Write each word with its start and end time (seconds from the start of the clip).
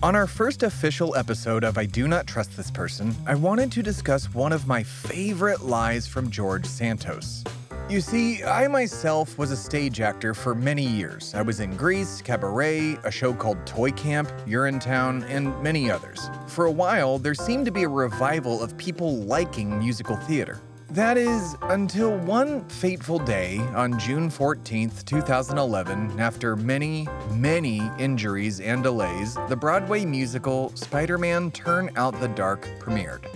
On 0.00 0.14
our 0.14 0.28
first 0.28 0.62
official 0.62 1.16
episode 1.16 1.64
of 1.64 1.76
I 1.76 1.84
Do 1.84 2.06
Not 2.06 2.28
Trust 2.28 2.56
This 2.56 2.70
Person, 2.70 3.12
I 3.26 3.34
wanted 3.34 3.72
to 3.72 3.82
discuss 3.82 4.32
one 4.32 4.52
of 4.52 4.68
my 4.68 4.80
favorite 4.80 5.62
lies 5.62 6.06
from 6.06 6.30
George 6.30 6.66
Santos. 6.66 7.42
You 7.90 8.00
see, 8.00 8.44
I 8.44 8.68
myself 8.68 9.36
was 9.38 9.50
a 9.50 9.56
stage 9.56 10.00
actor 10.00 10.34
for 10.34 10.54
many 10.54 10.86
years. 10.86 11.34
I 11.34 11.42
was 11.42 11.58
in 11.58 11.76
Grease, 11.76 12.22
Cabaret, 12.22 12.96
a 13.02 13.10
show 13.10 13.34
called 13.34 13.66
Toy 13.66 13.90
Camp, 13.90 14.30
Urinetown, 14.46 15.28
and 15.28 15.60
many 15.64 15.90
others. 15.90 16.30
For 16.46 16.66
a 16.66 16.70
while, 16.70 17.18
there 17.18 17.34
seemed 17.34 17.64
to 17.64 17.72
be 17.72 17.82
a 17.82 17.88
revival 17.88 18.62
of 18.62 18.78
people 18.78 19.16
liking 19.24 19.80
musical 19.80 20.14
theater. 20.14 20.60
That 20.90 21.18
is, 21.18 21.54
until 21.64 22.16
one 22.16 22.66
fateful 22.70 23.18
day 23.18 23.58
on 23.74 23.98
June 23.98 24.30
14th, 24.30 25.04
2011, 25.04 26.18
after 26.18 26.56
many, 26.56 27.06
many 27.32 27.82
injuries 27.98 28.60
and 28.60 28.82
delays, 28.82 29.36
the 29.50 29.56
Broadway 29.56 30.06
musical 30.06 30.74
Spider 30.74 31.18
Man 31.18 31.50
Turn 31.50 31.90
Out 31.96 32.18
the 32.20 32.28
Dark 32.28 32.66
premiered. 32.80 33.26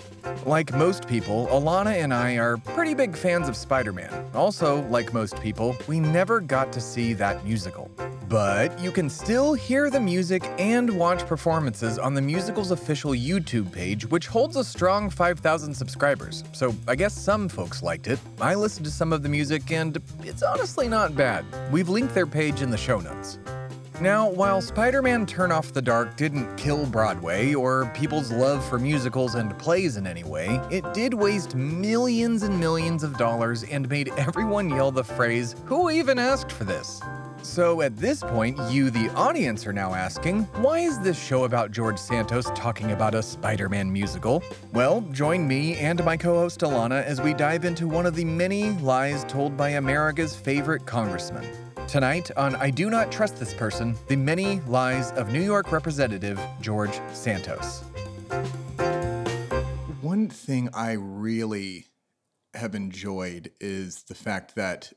Like 0.46 0.72
most 0.72 1.06
people, 1.06 1.46
Alanah 1.48 2.02
and 2.02 2.14
I 2.14 2.36
are 2.38 2.56
pretty 2.56 2.94
big 2.94 3.14
fans 3.14 3.50
of 3.50 3.56
Spider 3.56 3.92
Man. 3.92 4.30
Also, 4.34 4.80
like 4.88 5.12
most 5.12 5.38
people, 5.42 5.76
we 5.86 6.00
never 6.00 6.40
got 6.40 6.72
to 6.72 6.80
see 6.80 7.12
that 7.12 7.44
musical. 7.44 7.90
But 8.32 8.80
you 8.80 8.90
can 8.90 9.10
still 9.10 9.52
hear 9.52 9.90
the 9.90 10.00
music 10.00 10.42
and 10.56 10.96
watch 10.96 11.26
performances 11.26 11.98
on 11.98 12.14
the 12.14 12.22
musical's 12.22 12.70
official 12.70 13.10
YouTube 13.10 13.70
page, 13.70 14.06
which 14.06 14.26
holds 14.26 14.56
a 14.56 14.64
strong 14.64 15.10
5,000 15.10 15.74
subscribers. 15.74 16.42
So 16.52 16.74
I 16.88 16.94
guess 16.94 17.12
some 17.12 17.46
folks 17.46 17.82
liked 17.82 18.06
it. 18.06 18.18
I 18.40 18.54
listened 18.54 18.86
to 18.86 18.90
some 18.90 19.12
of 19.12 19.22
the 19.22 19.28
music, 19.28 19.70
and 19.70 19.98
it's 20.24 20.42
honestly 20.42 20.88
not 20.88 21.14
bad. 21.14 21.44
We've 21.70 21.90
linked 21.90 22.14
their 22.14 22.26
page 22.26 22.62
in 22.62 22.70
the 22.70 22.78
show 22.78 23.00
notes. 23.00 23.38
Now, 24.00 24.30
while 24.30 24.62
Spider 24.62 25.02
Man 25.02 25.26
Turn 25.26 25.52
Off 25.52 25.74
the 25.74 25.82
Dark 25.82 26.16
didn't 26.16 26.56
kill 26.56 26.86
Broadway 26.86 27.52
or 27.52 27.92
people's 27.94 28.32
love 28.32 28.66
for 28.66 28.78
musicals 28.78 29.34
and 29.34 29.56
plays 29.58 29.98
in 29.98 30.06
any 30.06 30.24
way, 30.24 30.58
it 30.70 30.94
did 30.94 31.12
waste 31.12 31.54
millions 31.54 32.44
and 32.44 32.58
millions 32.58 33.02
of 33.02 33.18
dollars 33.18 33.62
and 33.64 33.90
made 33.90 34.08
everyone 34.16 34.70
yell 34.70 34.90
the 34.90 35.04
phrase, 35.04 35.54
Who 35.66 35.90
even 35.90 36.18
asked 36.18 36.50
for 36.50 36.64
this? 36.64 37.02
So 37.42 37.82
at 37.82 37.96
this 37.96 38.20
point, 38.20 38.56
you, 38.70 38.88
the 38.88 39.08
audience, 39.10 39.66
are 39.66 39.72
now 39.72 39.94
asking, 39.94 40.44
why 40.62 40.78
is 40.78 41.00
this 41.00 41.20
show 41.20 41.42
about 41.42 41.72
George 41.72 41.98
Santos 41.98 42.46
talking 42.54 42.92
about 42.92 43.16
a 43.16 43.22
Spider 43.22 43.68
Man 43.68 43.92
musical? 43.92 44.44
Well, 44.72 45.00
join 45.10 45.46
me 45.46 45.76
and 45.76 46.02
my 46.04 46.16
co 46.16 46.34
host 46.34 46.60
Alanah 46.60 47.02
as 47.04 47.20
we 47.20 47.34
dive 47.34 47.64
into 47.64 47.88
one 47.88 48.06
of 48.06 48.14
the 48.14 48.24
many 48.24 48.70
lies 48.78 49.24
told 49.24 49.56
by 49.56 49.70
America's 49.70 50.36
favorite 50.36 50.86
congressman. 50.86 51.44
Tonight 51.88 52.30
on 52.36 52.54
I 52.56 52.70
Do 52.70 52.88
Not 52.88 53.10
Trust 53.10 53.38
This 53.38 53.52
Person, 53.52 53.96
the 54.06 54.16
many 54.16 54.60
lies 54.60 55.10
of 55.12 55.32
New 55.32 55.42
York 55.42 55.72
Representative 55.72 56.40
George 56.60 56.98
Santos. 57.12 57.80
One 60.00 60.28
thing 60.28 60.68
I 60.72 60.92
really 60.92 61.86
have 62.54 62.76
enjoyed 62.76 63.50
is 63.60 64.04
the 64.04 64.14
fact 64.14 64.54
that 64.54 64.92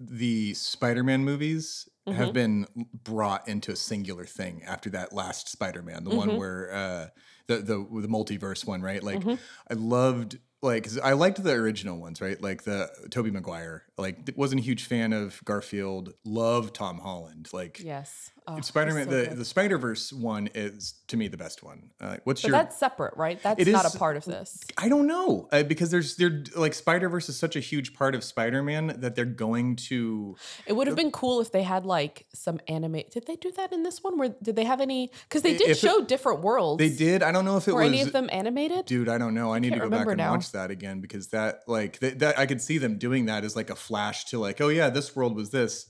the 0.00 0.54
Spider-Man 0.54 1.24
movies 1.24 1.86
Mm-hmm. 2.08 2.16
have 2.18 2.32
been 2.32 2.66
brought 3.04 3.46
into 3.46 3.70
a 3.70 3.76
singular 3.76 4.24
thing 4.24 4.62
after 4.66 4.88
that 4.90 5.12
last 5.12 5.50
Spider-Man, 5.50 6.02
the 6.02 6.10
Mm-hmm. 6.10 6.18
one 6.30 6.36
where 6.38 6.72
uh, 6.72 7.06
the 7.46 7.56
the 7.58 7.74
the 8.00 8.08
multiverse 8.08 8.66
one, 8.66 8.80
right? 8.80 9.02
Like 9.02 9.22
I 9.70 9.74
loved 9.74 10.38
like 10.62 10.88
I 11.04 11.12
liked 11.12 11.44
the 11.44 11.52
original 11.52 11.98
ones, 11.98 12.22
right? 12.22 12.40
Like 12.40 12.64
the 12.64 12.88
Tobey 13.10 13.30
Maguire. 13.30 13.84
Like 13.98 14.30
wasn't 14.34 14.62
a 14.62 14.64
huge 14.64 14.84
fan 14.84 15.12
of 15.12 15.44
Garfield. 15.44 16.14
Loved 16.24 16.74
Tom 16.74 16.98
Holland. 17.00 17.50
Like 17.52 17.78
Yes. 17.80 18.30
Oh, 18.46 18.60
Spider-Man, 18.60 19.04
so 19.08 19.10
the 19.10 19.26
good. 19.28 19.38
the 19.38 19.44
Spider-Verse 19.44 20.12
one 20.12 20.48
is 20.54 20.94
to 21.08 21.16
me 21.16 21.28
the 21.28 21.36
best 21.36 21.62
one. 21.62 21.90
Uh, 22.00 22.16
what's 22.24 22.42
But 22.42 22.48
your 22.48 22.56
that's 22.58 22.76
separate, 22.76 23.16
right? 23.16 23.40
That's 23.42 23.64
not 23.66 23.84
is- 23.84 23.94
a 23.94 23.98
part 23.98 24.16
of 24.16 24.24
this. 24.24 24.58
I 24.78 24.88
don't 24.88 25.06
know 25.06 25.48
uh, 25.52 25.62
because 25.62 25.90
there's 25.90 26.16
they're 26.16 26.42
like 26.56 26.74
Spider 26.74 27.08
Verse 27.08 27.28
is 27.28 27.38
such 27.38 27.54
a 27.56 27.60
huge 27.60 27.94
part 27.94 28.14
of 28.14 28.24
Spider 28.24 28.62
Man 28.62 28.94
that 28.98 29.14
they're 29.14 29.24
going 29.24 29.76
to. 29.76 30.36
It 30.66 30.72
would 30.72 30.86
have 30.86 30.96
been 30.96 31.10
cool 31.12 31.40
if 31.40 31.52
they 31.52 31.62
had 31.62 31.84
like 31.86 32.26
some 32.34 32.60
anime. 32.68 33.02
Did 33.10 33.26
they 33.26 33.36
do 33.36 33.52
that 33.52 33.72
in 33.72 33.82
this 33.82 34.02
one? 34.02 34.18
Where 34.18 34.34
did 34.42 34.56
they 34.56 34.64
have 34.64 34.80
any? 34.80 35.10
Because 35.28 35.42
they 35.42 35.56
did 35.56 35.68
If 35.70 35.76
it- 35.76 35.80
show 35.80 36.00
different 36.02 36.40
worlds. 36.40 36.78
They 36.78 36.88
did. 36.90 37.22
I 37.22 37.32
don't 37.32 37.44
know 37.44 37.56
if 37.56 37.68
it 37.68 37.72
was. 37.72 37.74
Were 37.74 37.80
was. 37.82 37.92
any 37.92 38.02
of 38.02 38.12
them 38.12 38.28
animated? 38.32 38.86
Dude, 38.86 39.08
I 39.08 39.18
don't 39.18 39.34
know. 39.34 39.52
I 39.52 39.58
need 39.58 39.74
to 39.74 39.78
go 39.80 39.88
back 39.90 40.06
and 40.08 40.16
now. 40.16 40.32
watch 40.32 40.52
that 40.52 40.70
again 40.70 41.00
because 41.00 41.28
that 41.28 41.62
like 41.66 42.00
th- 42.00 42.18
that 42.18 42.38
I 42.38 42.46
could 42.46 42.60
see 42.60 42.78
them 42.78 42.98
doing 42.98 43.26
that 43.26 43.44
as 43.44 43.54
like 43.54 43.70
a 43.70 43.76
flash 43.76 44.24
to 44.26 44.38
like, 44.38 44.60
oh 44.60 44.68
yeah, 44.68 44.90
this 44.90 45.14
world 45.14 45.36
was 45.36 45.50
this, 45.50 45.86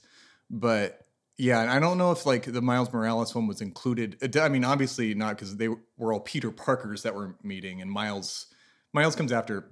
but 0.51 1.07
yeah, 1.41 1.63
and 1.63 1.71
I 1.71 1.81
don't 1.81 1.97
know 1.97 2.13
if 2.13 2.27
like 2.27 2.45
the 2.45 2.61
Miles 2.61 2.93
Morales 2.93 3.35
one 3.35 3.47
was 3.47 3.63
included. 3.63 4.37
I 4.37 4.49
mean, 4.51 4.63
obviously 4.63 5.15
not 5.15 5.37
because 5.37 5.57
they 5.57 5.69
were 5.97 6.13
all 6.13 6.21
Peter 6.21 6.51
Parkers 6.51 7.03
that 7.03 7.15
were 7.15 7.35
meeting, 7.43 7.81
and 7.81 7.91
Miles 7.91 8.47
Miles 8.93 9.17
comes 9.17 9.33
after 9.33 9.63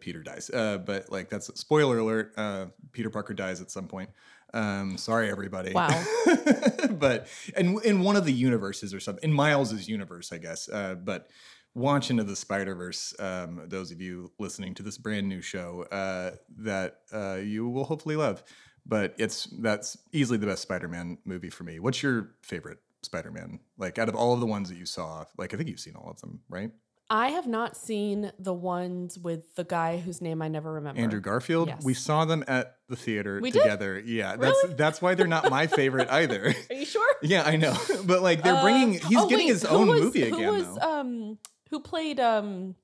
Peter 0.00 0.22
dies. 0.22 0.48
Uh, 0.50 0.78
but 0.78 1.12
like 1.12 1.28
that's 1.28 1.46
spoiler 1.60 1.98
alert. 1.98 2.32
Uh, 2.36 2.66
Peter 2.92 3.10
Parker 3.10 3.34
dies 3.34 3.60
at 3.60 3.70
some 3.70 3.88
point. 3.88 4.08
Um, 4.54 4.96
sorry, 4.96 5.30
everybody. 5.30 5.74
Wow. 5.74 6.02
but 6.92 7.28
and 7.54 7.84
in 7.84 8.00
one 8.00 8.16
of 8.16 8.24
the 8.24 8.32
universes 8.32 8.94
or 8.94 9.00
something 9.00 9.22
in 9.22 9.32
Miles's 9.32 9.86
universe, 9.86 10.32
I 10.32 10.38
guess. 10.38 10.68
Uh, 10.70 10.94
but 10.94 11.28
launch 11.74 12.10
into 12.10 12.24
the 12.24 12.36
Spider 12.36 12.74
Verse. 12.74 13.14
Um, 13.18 13.62
those 13.66 13.90
of 13.90 14.00
you 14.00 14.32
listening 14.38 14.74
to 14.74 14.82
this 14.82 14.96
brand 14.96 15.28
new 15.28 15.42
show 15.42 15.82
uh, 15.92 16.36
that 16.58 17.00
uh, 17.12 17.34
you 17.34 17.68
will 17.68 17.84
hopefully 17.84 18.16
love. 18.16 18.42
But 18.88 19.14
it's 19.18 19.44
that's 19.60 19.98
easily 20.12 20.38
the 20.38 20.46
best 20.46 20.62
Spider-Man 20.62 21.18
movie 21.26 21.50
for 21.50 21.64
me. 21.64 21.78
What's 21.78 22.02
your 22.02 22.30
favorite 22.42 22.78
Spider-Man? 23.02 23.60
Like 23.76 23.98
out 23.98 24.08
of 24.08 24.14
all 24.14 24.32
of 24.32 24.40
the 24.40 24.46
ones 24.46 24.70
that 24.70 24.76
you 24.76 24.86
saw, 24.86 25.24
like 25.36 25.52
I 25.52 25.56
think 25.58 25.68
you've 25.68 25.78
seen 25.80 25.94
all 25.94 26.10
of 26.10 26.20
them, 26.22 26.40
right? 26.48 26.70
I 27.10 27.28
have 27.28 27.46
not 27.46 27.74
seen 27.74 28.32
the 28.38 28.52
ones 28.52 29.18
with 29.18 29.54
the 29.54 29.64
guy 29.64 29.96
whose 29.98 30.20
name 30.20 30.42
I 30.42 30.48
never 30.48 30.74
remember. 30.74 31.00
Andrew 31.00 31.20
Garfield. 31.20 31.68
Yes. 31.68 31.82
We 31.82 31.94
saw 31.94 32.26
them 32.26 32.44
at 32.48 32.76
the 32.90 32.96
theater 32.96 33.40
We 33.42 33.50
did? 33.50 33.62
together. 33.62 33.98
Yeah, 33.98 34.36
that's 34.36 34.58
Really? 34.62 34.74
that's 34.74 35.00
why 35.00 35.14
they're 35.14 35.26
not 35.26 35.48
my 35.50 35.66
favorite 35.66 36.08
either. 36.10 36.54
Are 36.70 36.74
you 36.74 36.84
sure? 36.84 37.14
yeah, 37.22 37.44
I 37.46 37.56
know, 37.56 37.74
but 38.04 38.22
like 38.22 38.42
they're 38.42 38.56
Uh, 38.56 38.62
bringing. 38.62 38.92
He's 39.00 39.16
oh, 39.18 39.28
getting 39.28 39.46
wait, 39.46 39.52
his 39.52 39.64
own 39.64 39.88
was- 39.88 40.00
movie 40.02 40.28
Who 40.28 40.36
again. 40.36 40.52
was 40.52 40.74
though. 40.78 41.00
um 41.00 41.38
who 41.70 41.80
played 41.80 42.20
um 42.20 42.74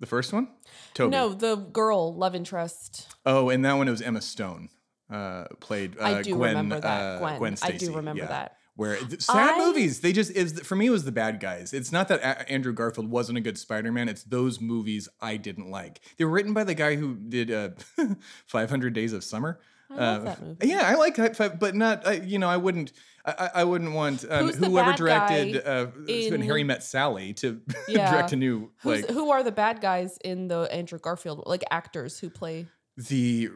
the 0.00 0.06
first 0.06 0.32
one, 0.32 0.48
Tobey. 0.94 1.10
no 1.10 1.30
the 1.32 1.56
girl 1.56 2.14
love 2.14 2.34
interest? 2.36 3.08
Oh, 3.26 3.50
and 3.50 3.64
that 3.64 3.72
one 3.74 3.88
it 3.88 3.92
was 3.92 4.02
Emma 4.02 4.20
Stone. 4.20 4.68
Uh, 5.10 5.44
played. 5.60 5.96
Uh, 5.98 6.04
I 6.04 6.22
do 6.22 6.34
Gwen, 6.34 6.50
remember 6.50 6.80
that, 6.80 7.22
Uh, 7.22 7.38
Gwen. 7.38 7.56
Stacy. 7.56 7.74
I 7.74 7.76
do 7.78 7.96
remember 7.96 8.22
yeah. 8.22 8.28
that. 8.28 8.56
Where 8.76 8.96
sad 9.18 9.54
I- 9.54 9.58
movies, 9.58 10.00
they 10.00 10.12
just 10.12 10.30
is 10.30 10.60
for 10.60 10.76
me 10.76 10.86
it 10.86 10.90
was 10.90 11.04
the 11.04 11.10
bad 11.12 11.40
guys. 11.40 11.72
It's 11.72 11.90
not 11.90 12.06
that 12.08 12.20
a- 12.20 12.48
Andrew 12.52 12.72
Garfield 12.72 13.10
wasn't 13.10 13.38
a 13.38 13.40
good 13.40 13.58
Spider-Man. 13.58 14.08
It's 14.08 14.22
those 14.22 14.60
movies 14.60 15.08
I 15.20 15.36
didn't 15.36 15.70
like. 15.70 16.00
They 16.16 16.24
were 16.24 16.30
written 16.30 16.52
by 16.52 16.62
the 16.64 16.74
guy 16.74 16.94
who 16.96 17.16
did 17.16 17.50
uh, 17.50 17.70
500 18.46 18.92
Days 18.92 19.12
of 19.12 19.24
Summer. 19.24 19.58
I 19.90 19.94
love 19.94 20.20
Uh, 20.20 20.24
that 20.26 20.42
movie. 20.42 20.68
Yeah, 20.68 20.82
I 20.84 20.94
like 20.96 21.16
that, 21.16 21.58
but 21.58 21.74
not. 21.74 22.28
You 22.28 22.38
know, 22.38 22.48
I 22.48 22.56
wouldn't. 22.58 22.92
I, 23.24 23.50
I 23.56 23.64
wouldn't 23.64 23.92
want 23.92 24.24
um, 24.30 24.48
whoever 24.52 24.92
directed 24.92 25.56
uh, 25.66 25.86
when 26.06 26.08
in- 26.08 26.42
Harry 26.42 26.62
Met 26.64 26.82
Sally 26.82 27.32
to 27.34 27.60
Yeah. 27.88 28.10
direct 28.12 28.32
a 28.32 28.36
new 28.36 28.70
Who's, 28.82 29.02
like 29.02 29.10
who 29.10 29.30
are 29.30 29.42
the 29.42 29.52
bad 29.52 29.80
guys 29.80 30.18
in 30.24 30.48
the 30.48 30.68
Andrew 30.72 30.98
Garfield 30.98 31.42
like 31.46 31.64
actors 31.70 32.18
who 32.18 32.30
play? 32.30 32.66
The 33.00 33.50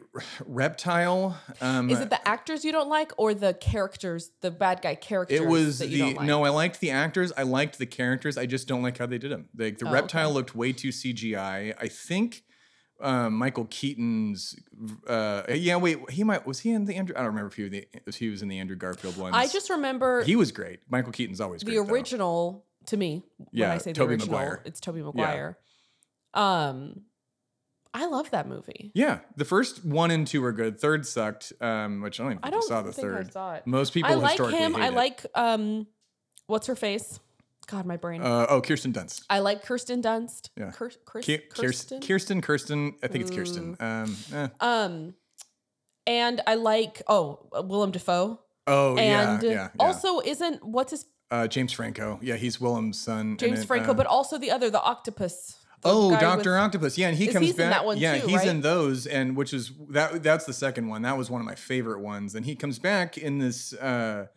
reptile. 0.45 1.37
Um, 1.59 1.89
Is 1.89 1.99
it 1.99 2.09
the 2.09 2.25
actors 2.25 2.63
you 2.63 2.71
don't 2.71 2.87
like 2.87 3.11
or 3.17 3.33
the 3.33 3.53
characters, 3.53 4.31
the 4.39 4.49
bad 4.49 4.81
guy 4.81 4.95
characters? 4.95 5.37
It 5.37 5.45
was 5.45 5.79
that 5.79 5.89
you 5.89 5.97
the 5.97 6.03
don't 6.05 6.15
like? 6.15 6.27
no. 6.27 6.45
I 6.45 6.49
liked 6.49 6.79
the 6.79 6.91
actors. 6.91 7.33
I 7.35 7.43
liked 7.43 7.77
the 7.77 7.85
characters. 7.85 8.37
I 8.37 8.45
just 8.45 8.69
don't 8.69 8.81
like 8.81 8.97
how 8.97 9.05
they 9.05 9.17
did 9.17 9.31
them. 9.31 9.49
Like 9.57 9.79
the 9.79 9.87
Oh, 9.87 9.91
reptile 9.91 10.27
okay. 10.29 10.33
looked 10.33 10.55
way 10.55 10.71
too 10.71 10.89
CGI. 10.89 11.73
I 11.77 11.87
think 11.89 12.43
um, 13.01 13.33
Michael 13.33 13.67
Keaton's. 13.69 14.55
Uh, 15.05 15.43
yeah, 15.53 15.75
wait. 15.75 16.09
He 16.09 16.23
might 16.23 16.47
was 16.47 16.59
he 16.61 16.71
in 16.71 16.85
the 16.85 16.95
Andrew? 16.95 17.13
I 17.13 17.19
don't 17.19 17.27
remember 17.27 17.47
if 17.49 17.55
he 17.55 17.63
was, 17.63 17.71
the, 17.71 17.87
if 18.07 18.15
he 18.15 18.29
was 18.29 18.41
in 18.43 18.47
the 18.47 18.59
Andrew 18.59 18.77
Garfield 18.77 19.17
ones. 19.17 19.35
I 19.35 19.47
just 19.47 19.69
remember 19.69 20.23
he 20.23 20.37
was 20.37 20.53
great. 20.53 20.79
Michael 20.89 21.11
Keaton's 21.11 21.41
always 21.41 21.59
the 21.59 21.65
great. 21.75 21.85
though. 21.85 21.93
original 21.93 22.65
to 22.85 22.95
me. 22.95 23.23
Yeah, 23.51 23.67
when 23.67 23.75
I 23.75 23.77
say 23.79 23.91
the 23.91 24.05
original, 24.05 24.37
Maguire. 24.37 24.61
it's 24.63 24.79
Tobey 24.79 25.01
Maguire. 25.01 25.57
Um, 26.33 27.01
I 27.93 28.05
love 28.07 28.31
that 28.31 28.47
movie. 28.47 28.91
Yeah, 28.95 29.19
the 29.35 29.45
first 29.45 29.85
one 29.85 30.09
and 30.11 30.25
two 30.25 30.41
were 30.41 30.51
good. 30.51 30.79
Third 30.79 31.05
sucked. 31.05 31.53
Um, 31.61 32.01
which 32.01 32.19
I 32.19 32.23
don't 32.23 32.31
even 32.33 32.43
I 32.43 32.49
don't 32.49 32.63
saw 32.63 32.81
the 32.81 32.91
think 32.91 33.07
I 33.07 33.11
third. 33.17 33.33
saw 33.33 33.53
it. 33.55 33.67
Most 33.67 33.93
people 33.93 34.11
I 34.11 34.15
like 34.15 34.31
historically 34.31 34.59
him. 34.59 34.75
I 34.75 34.87
it. 34.87 34.93
like 34.93 35.25
um, 35.35 35.87
what's 36.47 36.67
her 36.67 36.75
face? 36.75 37.19
God, 37.67 37.85
my 37.85 37.95
brain. 37.97 38.21
Uh, 38.21 38.45
oh, 38.49 38.61
Kirsten 38.61 38.91
Dunst. 38.91 39.23
I 39.29 39.39
like 39.39 39.63
Kirsten 39.63 40.01
Dunst. 40.01 40.49
Yeah. 40.57 40.71
Kir- 40.71 40.89
Ki- 41.21 41.37
Kirsten. 41.37 41.47
Kirsten. 41.49 42.01
Kirsten. 42.01 42.41
Kirsten. 42.41 42.93
I 43.03 43.07
think 43.07 43.21
it's 43.25 43.31
Kirsten. 43.35 43.77
Um, 43.79 44.17
eh. 44.33 44.47
Um, 44.59 45.13
and 46.07 46.41
I 46.47 46.55
like 46.55 47.01
oh 47.07 47.47
Willem 47.53 47.91
Dafoe. 47.91 48.39
Oh 48.67 48.95
yeah, 48.97 49.33
and 49.35 49.43
yeah, 49.43 49.49
yeah. 49.51 49.69
also 49.79 50.19
isn't 50.19 50.63
what's 50.65 50.91
his 50.91 51.05
Uh, 51.31 51.47
James 51.47 51.71
Franco. 51.73 52.19
Yeah, 52.21 52.35
he's 52.37 52.59
Willem's 52.59 52.99
son. 52.99 53.37
James 53.37 53.61
it. 53.61 53.65
Franco, 53.65 53.91
Uh, 53.91 53.93
but 53.93 54.07
also 54.07 54.37
the 54.37 54.51
other, 54.51 54.69
the 54.69 54.81
octopus. 54.81 55.57
Oh, 55.85 56.11
Doctor 56.11 56.57
Octopus. 56.57 56.97
Yeah, 56.97 57.09
and 57.09 57.17
he 57.17 57.27
comes 57.27 57.51
back. 57.53 57.71
that 57.71 57.85
one 57.85 57.97
yeah, 57.97 58.19
too, 58.19 58.27
he's 58.27 58.37
right? 58.37 58.47
in 58.47 58.61
those, 58.61 59.05
and 59.05 59.35
which 59.35 59.53
is 59.53 59.71
that. 59.89 60.23
That's 60.23 60.45
the 60.45 60.53
second 60.53 60.87
one. 60.87 61.01
That 61.01 61.17
was 61.17 61.29
one 61.29 61.41
of 61.41 61.47
my 61.47 61.55
favorite 61.55 61.99
ones. 61.99 62.35
And 62.35 62.45
he 62.45 62.55
comes 62.55 62.79
back 62.79 63.17
in 63.17 63.39
this. 63.39 63.73
Uh, 63.73 64.27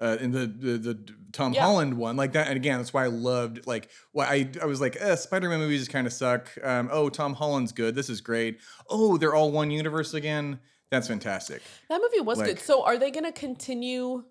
uh, 0.00 0.16
in 0.20 0.32
the 0.32 0.46
the, 0.46 0.78
the 0.78 1.14
Tom 1.32 1.52
Yeah. 1.52 1.62
Holland 1.62 1.96
one, 1.96 2.16
like 2.16 2.32
that. 2.32 2.48
And 2.48 2.56
again, 2.56 2.78
that's 2.78 2.92
why 2.92 3.04
I 3.04 3.08
loved 3.08 3.66
like 3.66 3.90
why 4.12 4.26
I 4.26 4.50
I 4.60 4.66
was 4.66 4.80
like, 4.80 4.96
eh, 4.98 5.14
Spider-Man 5.14 5.60
movies 5.60 5.86
kind 5.88 6.06
of 6.06 6.12
suck. 6.12 6.48
Um, 6.62 6.88
oh, 6.90 7.08
Tom 7.08 7.34
Holland's 7.34 7.72
good. 7.72 7.94
This 7.94 8.10
is 8.10 8.20
great. 8.20 8.58
Oh, 8.90 9.16
they're 9.16 9.34
all 9.34 9.52
one 9.52 9.70
universe 9.70 10.14
again. 10.14 10.58
That's 10.90 11.08
fantastic. 11.08 11.62
That 11.88 12.00
movie 12.00 12.20
was 12.20 12.40
good. 12.40 12.58
So 12.60 12.84
are 12.84 12.98
they 12.98 13.10
going 13.10 13.24
to 13.24 13.32
continue 13.32 14.24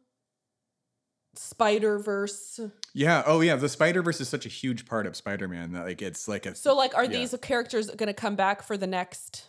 Spider 1.36 1.98
Verse? 2.00 2.60
Yeah. 2.94 3.24
Oh, 3.26 3.42
yeah. 3.42 3.56
The 3.56 3.70
Spider 3.70 4.02
Verse 4.02 4.22
is 4.22 4.30
such 4.30 4.46
a 4.46 4.50
huge 4.50 4.86
part 4.86 5.08
of 5.08 5.16
Spider-Man 5.16 5.74
that 5.74 5.86
like 5.86 6.02
it's 6.02 6.28
like 6.28 6.46
a 6.46 6.56
So 6.56 6.76
like, 6.76 6.96
are 6.96 7.04
Yeah. 7.06 7.12
these 7.20 7.36
characters 7.42 7.90
going 7.90 8.08
to 8.08 8.14
come 8.14 8.36
back 8.36 8.62
for 8.62 8.78
the 8.78 8.88
next? 8.88 9.48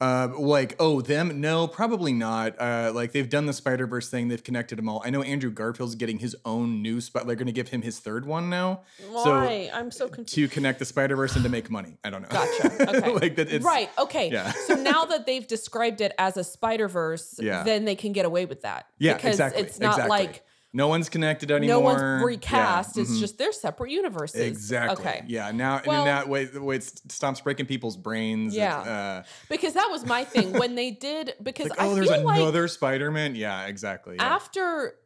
Uh, 0.00 0.28
like, 0.36 0.74
oh, 0.80 1.00
them? 1.00 1.40
No, 1.40 1.68
probably 1.68 2.12
not. 2.12 2.60
Uh, 2.60 2.90
like 2.92 3.12
they've 3.12 3.28
done 3.30 3.46
the 3.46 3.52
Spider 3.52 3.86
Verse 3.86 4.10
thing. 4.10 4.26
They've 4.26 4.42
connected 4.42 4.76
them 4.76 4.88
all. 4.88 5.00
I 5.04 5.10
know 5.10 5.22
Andrew 5.22 5.50
Garfield's 5.52 5.94
getting 5.94 6.18
his 6.18 6.36
own 6.44 6.82
new 6.82 7.00
spot. 7.00 7.26
They're 7.28 7.36
going 7.36 7.46
to 7.46 7.52
give 7.52 7.68
him 7.68 7.80
his 7.80 8.00
third 8.00 8.26
one 8.26 8.50
now. 8.50 8.82
Why? 9.08 9.70
I'm 9.72 9.92
so 9.92 10.08
confused. 10.08 10.34
To 10.34 10.48
connect 10.48 10.80
the 10.80 10.84
Spider 10.84 11.14
Verse 11.14 11.36
and 11.36 11.44
to 11.44 11.48
make 11.48 11.70
money. 11.70 11.96
I 12.02 12.10
don't 12.10 12.22
know. 12.22 12.28
Gotcha. 12.28 12.72
Okay. 12.94 13.12
like 13.12 13.36
that. 13.36 13.50
It's, 13.52 13.64
right. 13.64 13.88
Okay. 13.96 14.30
yeah. 14.30 14.50
so 14.66 14.74
now 14.74 15.04
that 15.06 15.26
they've 15.26 15.46
described 15.46 16.00
it 16.00 16.12
as 16.18 16.36
a 16.36 16.44
Spider 16.44 16.88
Verse, 16.88 17.36
Yeah. 17.40 17.62
then 17.62 17.84
they 17.84 17.94
can 17.94 18.12
get 18.12 18.26
away 18.26 18.46
with 18.46 18.62
that. 18.62 18.86
Yeah. 18.98 19.14
Because 19.14 19.34
exactly. 19.34 19.62
it's 19.62 19.78
not 19.78 19.92
exactly. 19.92 20.08
like 20.10 20.44
no 20.74 20.88
one's 20.88 21.08
connected 21.08 21.50
anymore. 21.50 21.76
no 21.76 21.80
one's 21.80 22.00
Yeah, 22.02 22.24
recast. 22.24 22.98
It's 22.98 23.12
mhm. 23.12 23.20
just 23.20 23.38
they're 23.38 23.52
separate 23.52 23.90
universes. 23.92 24.40
exactly. 24.40 25.02
Okay. 25.06 25.24
Yeah. 25.26 25.50
Now, 25.52 25.78
and 25.78 25.86
Well- 25.86 26.00
in 26.00 26.06
that 26.06 26.28
way, 26.28 26.44
the 26.44 26.60
way 26.60 26.76
it 26.76 26.84
stops 27.10 27.40
breaking 27.40 27.66
people's 27.66 27.96
brains. 27.96 28.54
Yeah. 28.54 28.78
Uh, 28.80 29.22
Because 29.48 29.72
that 29.74 29.88
was 29.90 30.04
my 30.04 30.24
thing 30.24 30.52
when 30.52 30.74
they 30.74 30.90
did. 30.90 31.32
Because 31.42 31.70
like, 31.70 31.80
I 31.80 31.86
oh, 31.86 31.94
there's 31.94 32.10
feel 32.10 32.22
like 32.24 32.36
another 32.40 32.68
Spider-Man. 32.68 33.36
Yeah. 33.36 33.66
Exactly. 33.66 34.16
Yeah. 34.16 34.24
after 34.34 34.96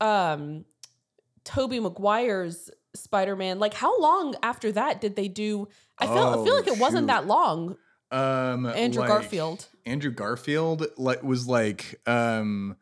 um 0.00 0.64
Tobey 1.44 1.80
Maguire's 1.80 2.70
Spider-Man, 2.94 3.58
like 3.58 3.74
how 3.74 3.98
long 4.00 4.34
after 4.42 4.70
that 4.72 5.00
did 5.00 5.16
they 5.16 5.28
do 5.28 5.68
I 5.98 6.06
feel 6.06 6.14
I 6.18 6.32
feel 6.44 6.52
Oh, 6.54 6.56
like 6.56 6.66
it 6.68 6.78
wasn't 6.78 7.06
that 7.08 7.26
long. 7.26 7.76
um, 8.10 8.66
Andrew 8.66 9.00
like- 9.00 9.08
Garfield. 9.08 9.66
Andrew 9.86 10.10
Garfield 10.10 10.86
like 10.98 11.22
was 11.22 11.46
like 11.48 12.00
um 12.06 12.76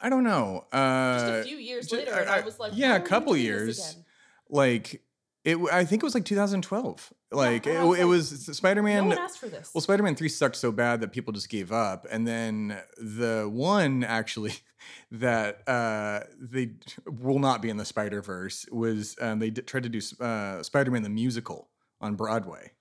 I 0.00 0.08
don't 0.10 0.24
know. 0.24 0.64
Uh 0.72 1.18
Just 1.18 1.46
a 1.46 1.48
few 1.48 1.56
years 1.58 1.86
ju- 1.88 1.96
later, 1.96 2.14
I- 2.14 2.20
and 2.20 2.30
I 2.30 2.36
I- 2.38 2.40
was 2.44 2.58
like, 2.58 2.72
yeah, 2.74 2.96
a 2.96 3.00
couple 3.00 3.36
years. 3.36 3.96
like 4.48 5.02
it 5.44 5.56
I 5.72 5.84
think 5.84 6.02
it 6.02 6.06
was 6.06 6.14
like 6.14 6.24
2012. 6.24 7.12
Like 7.30 7.66
I 7.66 7.82
it, 7.82 7.84
was 7.84 7.98
like, 7.98 8.06
was 8.08 8.56
Spider-Man 8.56 9.04
No 9.10 9.16
one 9.16 9.18
asked 9.18 9.38
for 9.38 9.48
this. 9.48 9.70
well, 9.74 9.82
Spider-Man 9.82 10.14
3 10.14 10.28
sucked 10.30 10.56
so 10.56 10.72
bad 10.72 11.00
that 11.02 11.12
people 11.12 11.32
just 11.32 11.48
gave 11.50 11.72
up. 11.72 12.06
And 12.10 12.26
then 12.26 12.78
the 12.96 13.48
one 13.52 14.02
actually 14.04 14.54
that 15.10 15.68
uh 15.68 16.20
they 16.40 16.72
will 17.06 17.38
not 17.38 17.60
be 17.62 17.68
in 17.70 17.76
the 17.76 17.84
Spider-Verse 17.84 18.66
was 18.70 19.16
um, 19.20 19.38
they 19.40 19.50
did, 19.50 19.66
tried 19.66 19.82
to 19.84 19.88
do 19.88 20.00
uh, 20.20 20.62
Spider-Man 20.62 21.02
the 21.02 21.08
musical 21.10 21.68
on 22.00 22.14
Broadway. 22.14 22.72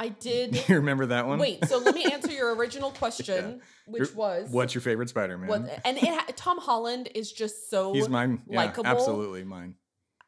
I 0.00 0.08
did 0.20 0.66
you 0.68 0.76
remember 0.76 1.06
that 1.06 1.26
one? 1.26 1.38
wait. 1.38 1.64
So 1.66 1.78
let 1.78 1.94
me 1.94 2.04
answer 2.06 2.32
your 2.32 2.54
original 2.56 2.90
question, 2.90 3.60
which 3.86 4.14
was 4.14 4.50
What's 4.50 4.74
your 4.74 4.80
favorite 4.82 5.10
Spider-Man? 5.10 5.48
what, 5.48 5.80
and 5.84 5.98
it, 6.00 6.36
Tom 6.36 6.58
Holland 6.58 7.08
is 7.14 7.30
just 7.30 7.68
so 7.70 7.92
He's 7.92 8.08
mine. 8.08 8.42
Yeah, 8.48 8.56
likable. 8.56 8.86
absolutely 8.86 9.44
mine. 9.44 9.74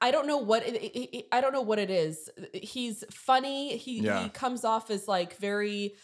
I 0.00 0.10
don't 0.10 0.26
know 0.26 0.38
what 0.38 0.66
it, 0.66 0.74
it, 0.74 1.16
it- 1.16 1.26
I 1.32 1.40
don't 1.40 1.52
know 1.52 1.62
what 1.62 1.78
it 1.78 1.88
is. 1.90 2.28
He's 2.52 3.02
funny. 3.10 3.76
He 3.76 4.00
Yeah. 4.00 4.22
he 4.24 4.28
comes 4.28 4.64
off 4.64 4.90
as 4.90 5.08
like 5.08 5.36
very 5.38 5.94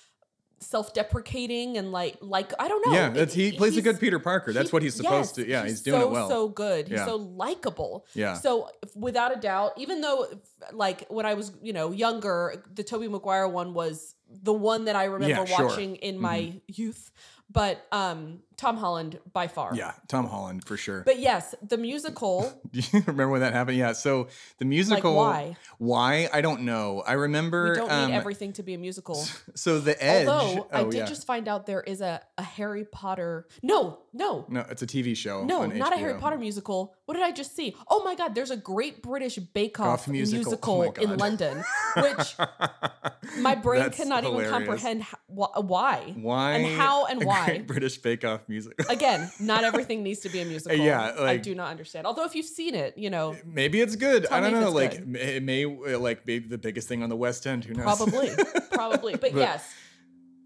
self-deprecating 0.61 1.77
and 1.79 1.93
like 1.93 2.17
like 2.21 2.53
I 2.59 2.69
don't 2.69 2.87
know. 2.87 2.93
Yeah, 2.93 3.09
that's 3.11 3.35
he 3.35 3.53
plays 3.53 3.77
a 3.77 3.83
good 3.83 4.01
Peter 4.01 4.19
Parker. 4.19 4.53
That's 4.53 4.73
what 4.73 4.83
he's 4.83 4.95
supposed 4.95 5.39
yes, 5.39 5.47
to. 5.47 5.51
Yeah, 5.51 5.65
he's, 5.65 5.81
doing 5.83 6.01
so, 6.01 6.09
it 6.09 6.13
well. 6.13 6.29
So 6.29 6.49
good. 6.49 6.89
He's 6.89 6.99
Yeah. 6.99 7.07
so 7.07 7.17
likable. 7.17 8.07
yeah. 8.15 8.35
So 8.35 8.71
without 8.95 9.37
a 9.37 9.41
doubt, 9.41 9.73
even 9.77 10.01
though 10.01 10.27
like 10.73 11.07
when 11.09 11.27
I 11.27 11.35
was 11.35 11.53
you 11.63 11.73
know 11.73 11.93
younger, 11.93 12.65
the 12.75 12.83
Tobey 12.83 13.09
Maguire 13.09 13.49
one 13.49 13.75
was 13.75 14.15
the 14.31 14.53
one 14.53 14.85
that 14.87 14.97
I 14.97 15.05
remember 15.05 15.45
Yeah, 15.49 15.57
sure. 15.57 15.67
watching 15.69 15.97
in 15.97 16.19
my 16.19 16.55
youth. 16.67 17.11
But 17.51 17.87
um 17.93 18.41
Tom 18.59 18.77
Holland 18.77 19.21
by 19.33 19.47
far. 19.47 19.75
yeah, 19.77 19.93
Tom 20.09 20.27
Holland 20.27 20.65
for 20.65 20.77
sure. 20.77 21.03
But 21.05 21.21
yes, 21.21 21.55
the 21.63 21.79
musical. 21.79 22.61
Do 22.73 22.81
you 22.81 23.05
remember 23.07 23.29
when 23.29 23.41
that 23.41 23.53
happened? 23.53 23.79
Yeah. 23.79 23.93
So 23.93 24.27
the 24.59 24.65
musical. 24.65 25.15
why? 25.15 25.57
Why? 25.79 26.29
I 26.33 26.41
don't 26.41 26.63
know. 26.63 27.05
I 27.07 27.13
remember. 27.13 27.71
we 27.71 27.77
don't 27.77 27.91
um, 27.91 28.11
need 28.11 28.17
everything 28.17 28.53
to 28.55 28.65
be 28.65 28.75
a 28.75 28.79
musical. 28.79 29.25
So 29.55 29.81
the 29.81 30.01
Edge. 30.03 30.29
Although 30.29 30.69
I 30.73 30.81
oh, 30.83 30.91
did 30.91 30.99
yeah. 30.99 31.05
just 31.07 31.27
find 31.27 31.49
out 31.49 31.67
there 31.67 31.81
is 31.81 32.01
a, 32.01 32.21
a 32.37 32.43
Harry 32.43 32.85
Potter. 32.85 33.47
No, 33.63 34.01
no, 34.13 34.45
No, 34.49 34.65
it's 34.71 34.83
a 34.83 34.87
TV 34.87 35.17
show. 35.17 35.45
no, 35.45 35.67
not 35.67 35.93
a 35.93 35.97
Harry 35.97 36.15
Potter 36.19 36.39
musical. 36.39 36.95
What 37.07 37.15
did 37.15 37.23
I 37.23 37.33
just 37.33 37.57
see? 37.57 37.75
Oh 37.89 38.05
my 38.05 38.15
God, 38.15 38.35
there's 38.35 38.51
a 38.51 38.57
Great 38.57 39.03
British 39.03 39.37
Bake 39.37 39.81
Off 39.81 40.01
Off 40.01 40.09
musical. 40.09 40.45
musical, 40.45 40.95
Oh 40.99 41.03
in 41.03 41.17
London, 41.17 41.65
which 41.97 42.37
my 43.39 43.55
brain 43.55 43.83
That's 43.83 43.97
cannot 43.97 44.18
even 44.25 44.33
hilarious. 44.45 44.51
comprehend 44.51 45.01
h- 45.03 45.15
wh- 45.29 45.65
why. 45.69 46.15
Why? 46.17 46.53
And 46.53 46.77
how 46.81 47.07
and 47.07 47.25
why. 47.31 47.63
British 47.67 47.99
Bake 47.99 48.25
Off 48.25 48.41
music. 48.49 48.75
Again, 48.91 49.31
not 49.41 49.65
everything 49.65 50.03
needs 50.03 50.21
to 50.21 50.29
be 50.29 50.41
a 50.41 50.45
musical. 50.45 50.79
Yeah, 50.85 51.15
I 51.19 51.37
do 51.37 51.55
not 51.55 51.71
understand. 51.71 52.07
Although 52.07 52.25
if 52.25 52.35
you've 52.35 52.47
seen 52.47 52.75
it, 52.75 52.97
you 52.97 53.11
know, 53.11 53.37
Maybe 53.45 53.81
it's 53.81 53.97
good. 53.97 54.27
I 54.29 54.41
don't 54.41 54.53
know. 54.53 54.71
Like 54.71 54.99
good. 55.05 55.17
it 55.17 55.43
may 55.43 55.65
uh, 55.65 55.99
like 55.99 56.25
be 56.25 56.39
the 56.39 56.59
biggest 56.59 56.89
thing 56.89 57.03
on 57.03 57.09
the 57.09 57.17
West 57.17 57.47
End. 57.47 57.65
Who 57.65 57.75
knows? 57.75 57.85
probably, 57.85 58.31
probably. 58.73 59.13
But, 59.13 59.33
But- 59.33 59.41
yes, 59.41 59.75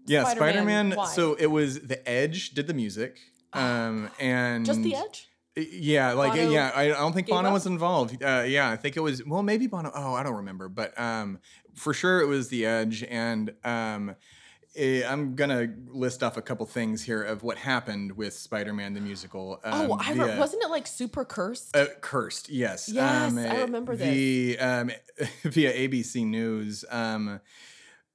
Yeah, 0.05 0.23
Spider-Man, 0.25 0.91
Spider-Man. 0.91 1.07
so 1.15 1.35
it 1.39 1.47
was 1.47 1.79
the 1.79 2.07
Edge 2.09 2.51
did 2.51 2.67
the 2.67 2.73
music, 2.73 3.17
um, 3.53 4.09
and 4.19 4.65
just 4.65 4.81
the 4.83 4.95
edge. 4.95 5.29
Yeah, 5.55 6.13
like 6.13 6.33
Bono 6.33 6.49
yeah, 6.51 6.71
I 6.75 6.85
I 6.85 6.87
don't 6.89 7.13
think 7.13 7.27
Bono 7.27 7.49
up? 7.49 7.53
was 7.53 7.67
involved. 7.67 8.21
Uh, 8.23 8.43
yeah, 8.47 8.71
I 8.71 8.75
think 8.75 8.97
it 8.97 9.01
was 9.01 9.23
well, 9.23 9.43
maybe 9.43 9.67
Bono. 9.67 9.91
Oh, 9.93 10.15
I 10.15 10.23
don't 10.23 10.37
remember, 10.37 10.67
but 10.67 10.99
um, 10.99 11.37
for 11.73 11.93
sure 11.93 12.21
it 12.21 12.27
was 12.27 12.49
the 12.49 12.65
Edge, 12.65 13.03
and 13.03 13.53
um, 13.63 14.15
eh, 14.75 15.03
I'm 15.07 15.35
gonna 15.35 15.73
list 15.87 16.23
off 16.23 16.37
a 16.37 16.41
couple 16.41 16.65
things 16.65 17.03
here 17.03 17.23
of 17.23 17.43
what 17.43 17.57
happened 17.57 18.13
with 18.13 18.33
Spider-Man 18.33 18.93
the 18.93 19.01
musical. 19.01 19.59
Um, 19.63 19.91
oh, 19.91 19.97
I 19.99 20.11
re- 20.11 20.17
via- 20.17 20.39
wasn't 20.39 20.63
it 20.63 20.69
like 20.69 20.87
super 20.87 21.25
cursed? 21.25 21.75
uh, 21.75 21.87
cursed, 22.01 22.49
yes. 22.49 22.89
Yes, 22.89 23.31
um, 23.31 23.37
I 23.37 23.47
eh, 23.47 23.61
remember 23.61 23.95
the, 23.95 24.57
um, 24.59 24.91
via 25.43 25.89
ABC 25.89 26.25
News. 26.25 26.85
Um, 26.89 27.39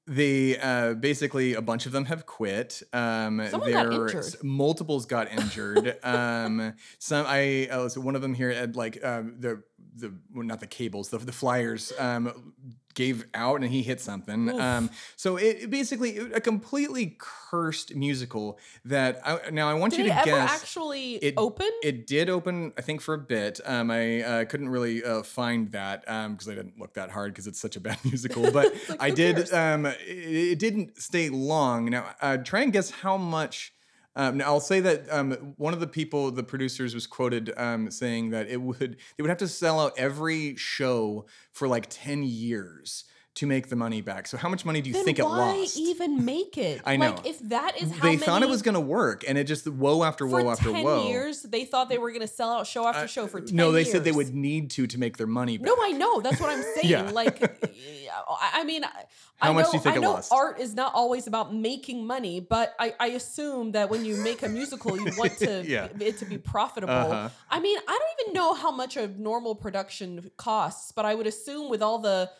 they 0.08 0.58
uh, 0.58 0.94
basically 0.94 1.52
a 1.52 1.60
bunch 1.60 1.84
of 1.84 1.92
them 1.92 2.06
have 2.06 2.24
quit. 2.24 2.82
Um, 2.94 3.46
Someone 3.50 3.70
got 3.72 3.92
injured. 3.92 4.24
Multiples 4.42 5.04
got 5.04 5.30
injured. 5.30 5.98
um, 6.02 6.72
some 6.98 7.26
I 7.28 7.68
uh, 7.70 7.88
so 7.90 8.00
one 8.00 8.16
of 8.16 8.22
them 8.22 8.32
here 8.32 8.50
had 8.50 8.74
like 8.74 9.04
um, 9.04 9.36
the 9.38 9.62
the 9.96 10.12
well, 10.34 10.44
not 10.46 10.60
the 10.60 10.66
cables 10.66 11.08
the 11.10 11.18
the 11.18 11.32
flyers 11.32 11.92
um, 11.98 12.52
gave 12.94 13.26
out 13.32 13.60
and 13.62 13.70
he 13.70 13.82
hit 13.82 14.00
something. 14.00 14.48
Um, 14.60 14.90
so 15.14 15.36
it, 15.36 15.58
it 15.62 15.70
basically 15.70 16.18
a 16.18 16.40
completely 16.40 17.16
cursed 17.18 17.94
musical 17.94 18.58
that 18.84 19.20
I, 19.24 19.50
now 19.50 19.68
I 19.68 19.74
want 19.74 19.92
Did 19.92 20.06
you 20.06 20.12
to 20.12 20.16
ever 20.18 20.24
guess. 20.24 20.50
actually 20.50 21.14
it- 21.16 21.34
open? 21.36 21.70
It 21.82 22.06
did 22.08 22.28
open, 22.28 22.72
I 22.76 22.82
think, 22.82 23.00
for 23.00 23.14
a 23.14 23.18
bit. 23.18 23.60
Um, 23.64 23.90
I 23.90 24.22
uh, 24.22 24.44
couldn't 24.46 24.68
really 24.68 25.04
uh, 25.04 25.22
find 25.22 25.70
that 25.72 26.04
um 26.08 26.32
because 26.32 26.48
I 26.48 26.54
didn't 26.54 26.78
look 26.78 26.94
that 26.94 27.10
hard 27.10 27.32
because 27.32 27.46
it's 27.46 27.60
such 27.60 27.76
a 27.76 27.80
bad 27.80 27.98
musical. 28.04 28.50
But 28.50 28.72
like, 28.88 29.02
I 29.02 29.10
did. 29.10 29.52
Um, 29.52 29.86
it, 29.86 29.96
it 30.06 30.58
didn't 30.58 31.00
stay 31.00 31.28
long. 31.28 31.90
Now, 31.90 32.06
uh, 32.20 32.38
try 32.38 32.62
and 32.62 32.72
guess 32.72 32.90
how 32.90 33.16
much. 33.16 33.72
Um, 34.16 34.38
now 34.38 34.46
I'll 34.46 34.60
say 34.60 34.80
that 34.80 35.06
um, 35.12 35.54
one 35.56 35.74
of 35.74 35.80
the 35.80 35.86
people, 35.86 36.30
the 36.30 36.42
producers, 36.42 36.94
was 36.94 37.06
quoted 37.06 37.52
um, 37.56 37.90
saying 37.90 38.30
that 38.30 38.48
it 38.48 38.60
would 38.60 38.96
they 39.16 39.22
would 39.22 39.28
have 39.28 39.38
to 39.38 39.48
sell 39.48 39.80
out 39.80 39.92
every 39.96 40.56
show 40.56 41.26
for 41.52 41.68
like 41.68 41.86
ten 41.88 42.22
years 42.22 43.04
to 43.38 43.46
make 43.46 43.68
the 43.68 43.76
money 43.76 44.00
back. 44.00 44.26
So 44.26 44.36
how 44.36 44.48
much 44.48 44.64
money 44.64 44.80
do 44.80 44.88
you 44.90 44.94
then 44.94 45.04
think 45.04 45.18
it 45.18 45.24
lost? 45.24 45.76
why 45.76 45.82
even 45.82 46.24
make 46.24 46.56
it? 46.58 46.80
I 46.84 46.96
know. 46.96 47.10
Like 47.10 47.26
if 47.26 47.38
that 47.48 47.80
is 47.80 47.90
how 47.92 48.02
they 48.06 48.16
thought 48.16 48.42
it 48.42 48.48
was 48.48 48.62
going 48.62 48.74
to 48.74 48.80
work, 48.80 49.24
and 49.28 49.36
it 49.38 49.44
just 49.44 49.66
woe 49.68 50.02
after 50.04 50.28
for 50.28 50.42
woe 50.44 50.50
after 50.50 50.70
ten 50.72 50.84
woe. 50.84 51.08
years. 51.08 51.42
They 51.42 51.64
thought 51.64 51.88
they 51.88 51.98
were 51.98 52.10
going 52.10 52.20
to 52.22 52.26
sell 52.28 52.50
out 52.52 52.66
show 52.66 52.86
after 52.86 53.02
Uh, 53.02 53.06
show 53.06 53.26
for 53.26 53.40
ten. 53.40 53.56
no, 53.56 53.72
they 53.72 53.84
said 53.84 54.04
they 54.04 54.12
would 54.12 54.34
need 54.34 54.70
to 54.72 54.86
to 54.86 54.98
make 54.98 55.16
their 55.16 55.26
money 55.26 55.58
back. 55.58 55.66
No, 55.66 55.76
I 55.80 55.92
know. 55.92 56.20
That's 56.20 56.40
what 56.40 56.50
I'm 56.50 56.62
saying. 56.74 56.88
Yeah. 56.88 57.10
Like, 57.10 57.42
I 57.42 58.60
I 58.60 58.64
mean, 58.64 58.84
I- 58.84 58.88
How 59.36 59.50
I 59.50 59.52
much 59.54 59.66
know, 59.66 59.70
do 59.72 59.76
you 59.76 59.82
think 59.84 59.94
I 59.94 59.98
it 59.98 60.02
know 60.02 60.12
lost? 60.14 60.32
art 60.32 60.58
is 60.58 60.74
not 60.74 60.92
always 60.94 61.26
about 61.28 61.54
making 61.54 62.04
money, 62.06 62.40
but 62.40 62.74
I, 62.80 62.94
I 62.98 63.06
assume 63.08 63.72
that 63.72 63.88
when 63.88 64.04
you 64.04 64.16
make 64.16 64.42
a 64.42 64.48
musical, 64.48 64.96
you 64.98 65.12
want 65.16 65.38
to 65.38 65.62
Yeah. 65.74 65.86
it 66.00 66.18
to 66.18 66.24
be 66.24 66.38
profitable. 66.38 66.92
Uh-huh. 66.92 67.28
I 67.48 67.60
mean, 67.60 67.78
I 67.86 67.98
don't 68.00 68.12
even 68.20 68.34
know 68.34 68.54
how 68.54 68.72
much 68.72 68.96
a 68.96 69.06
normal 69.06 69.54
production 69.54 70.30
costs, 70.36 70.90
but 70.90 71.04
I 71.04 71.14
would 71.14 71.26
assume 71.28 71.70
with 71.70 71.82
all 71.82 71.98
the 72.00 72.30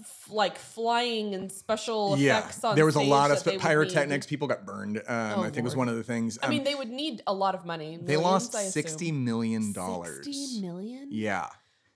f- 0.00 0.28
like 0.30 0.58
flying 0.58 1.34
and 1.34 1.50
special 1.50 2.16
yeah, 2.18 2.38
effects 2.38 2.64
on 2.64 2.74
there 2.76 2.84
was 2.86 2.96
a 2.96 3.00
lot 3.00 3.30
of 3.30 3.38
that 3.38 3.44
they 3.44 3.50
sp- 3.52 3.62
would 3.62 3.68
pyrotechnics. 3.68 4.26
need- 4.26 4.28
People 4.30 4.48
got 4.48 4.64
burned. 4.66 4.98
Um, 4.98 5.04
Oh, 5.36 5.42
I 5.42 5.50
think 5.50 5.64
was 5.64 5.76
one 5.76 5.88
of 5.88 5.96
the 5.96 6.02
things. 6.02 6.38
I 6.42 6.48
mean, 6.48 6.60
Um, 6.60 6.64
they 6.64 6.74
would 6.74 6.90
need 6.90 7.22
a 7.26 7.32
lot 7.34 7.54
of 7.54 7.64
money. 7.64 7.98
they 8.00 8.16
lost 8.16 8.52
sixty 8.52 9.12
million 9.12 9.72
dollars. 9.72 10.24
Sixty 10.24 10.60
million. 10.60 11.08
Yeah, 11.10 11.48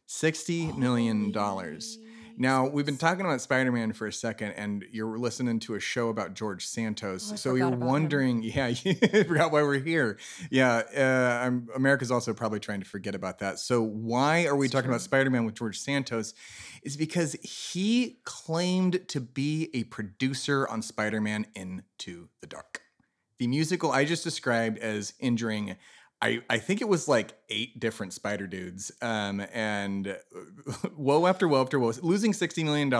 sixty 0.06 0.72
million 0.72 1.32
dollars. 1.32 1.98
Now, 2.40 2.68
we've 2.68 2.86
been 2.86 2.96
talking 2.96 3.26
about 3.26 3.40
Spider 3.40 3.72
Man 3.72 3.92
for 3.92 4.06
a 4.06 4.12
second, 4.12 4.52
and 4.52 4.84
you're 4.92 5.18
listening 5.18 5.58
to 5.60 5.74
a 5.74 5.80
show 5.80 6.08
about 6.08 6.34
George 6.34 6.64
Santos. 6.64 7.32
Oh, 7.32 7.36
so 7.36 7.54
you're 7.56 7.66
about 7.66 7.82
him. 7.82 7.86
wondering, 7.88 8.42
yeah, 8.44 8.68
you 8.68 8.94
forgot 9.26 9.50
why 9.50 9.62
we're 9.62 9.80
here. 9.80 10.18
Yeah, 10.48 10.82
uh, 10.96 11.44
I'm, 11.44 11.68
America's 11.74 12.12
also 12.12 12.32
probably 12.32 12.60
trying 12.60 12.78
to 12.78 12.86
forget 12.86 13.16
about 13.16 13.40
that. 13.40 13.58
So, 13.58 13.82
why 13.82 14.46
are 14.46 14.54
we 14.54 14.66
It's 14.66 14.72
talking 14.72 14.86
true. 14.86 14.94
about 14.94 15.00
Spider 15.00 15.30
Man 15.30 15.46
with 15.46 15.56
George 15.56 15.80
Santos? 15.80 16.32
Is 16.84 16.96
because 16.96 17.32
he 17.42 18.20
claimed 18.24 19.08
to 19.08 19.20
be 19.20 19.68
a 19.74 19.82
producer 19.84 20.68
on 20.68 20.80
Spider 20.80 21.20
Man 21.20 21.44
Into 21.56 22.28
the 22.40 22.46
Dark. 22.46 22.82
The 23.40 23.48
musical 23.48 23.90
I 23.90 24.04
just 24.04 24.22
described 24.22 24.78
as 24.78 25.12
injuring. 25.18 25.76
I, 26.20 26.40
I 26.50 26.58
think 26.58 26.80
it 26.80 26.88
was 26.88 27.06
like 27.06 27.32
eight 27.48 27.78
different 27.78 28.12
spider 28.12 28.46
dudes 28.46 28.90
um, 29.00 29.40
and 29.52 30.16
woe 30.96 31.26
after 31.26 31.46
woe 31.46 31.62
after 31.62 31.78
woe 31.78 31.92
losing 32.02 32.32
$60 32.32 32.64
million 32.64 32.92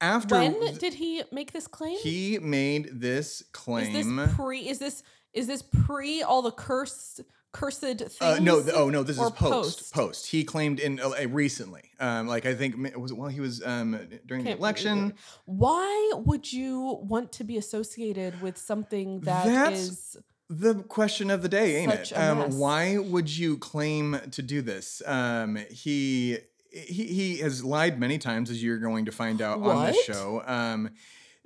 after 0.00 0.36
When 0.36 0.74
did 0.76 0.94
he 0.94 1.22
make 1.32 1.52
this 1.52 1.66
claim? 1.66 1.98
he 1.98 2.38
made 2.38 2.90
this 3.00 3.42
claim. 3.52 3.94
is 3.96 4.06
this 4.06 4.34
pre? 4.34 4.68
Is 4.68 4.78
this 4.78 5.02
is 5.32 5.46
this 5.48 5.62
pre 5.62 6.22
all 6.22 6.42
the 6.42 6.52
cursed 6.52 7.22
cursed 7.52 7.80
things? 7.80 8.16
uh, 8.20 8.38
no 8.40 8.60
th- 8.60 8.74
oh 8.74 8.90
no 8.90 9.04
this 9.04 9.16
is 9.18 9.30
post 9.30 9.94
post 9.94 10.26
he 10.26 10.42
claimed 10.42 10.80
in 10.80 10.98
uh, 11.00 11.12
recently 11.28 11.82
um, 12.00 12.26
like 12.26 12.46
i 12.46 12.54
think 12.54 12.74
it 12.84 13.00
was 13.00 13.12
well 13.12 13.28
he 13.28 13.38
was 13.40 13.64
um, 13.64 13.92
during 14.26 14.42
the 14.42 14.50
Can't- 14.50 14.58
election 14.60 15.14
Why 15.44 16.12
would 16.16 16.52
you 16.52 16.98
want 17.02 17.30
to 17.32 17.44
be 17.44 17.56
associated 17.56 18.40
with 18.42 18.58
something 18.58 19.20
that 19.20 19.72
is? 19.72 20.16
The 20.50 20.74
question 20.74 21.30
of 21.30 21.42
the 21.42 21.48
day, 21.48 21.76
ain't 21.76 21.90
Such 21.90 22.12
it? 22.12 22.16
Um, 22.16 22.58
why 22.58 22.98
would 22.98 23.34
you 23.34 23.56
claim 23.56 24.18
to 24.30 24.42
do 24.42 24.60
this? 24.60 25.00
Um, 25.06 25.56
he 25.70 26.38
he 26.70 27.04
he 27.06 27.38
has 27.38 27.64
lied 27.64 27.98
many 27.98 28.18
times, 28.18 28.50
as 28.50 28.62
you're 28.62 28.78
going 28.78 29.06
to 29.06 29.12
find 29.12 29.40
out 29.40 29.62
on 29.62 29.86
this 29.86 30.04
show. 30.04 30.42
Um, 30.46 30.90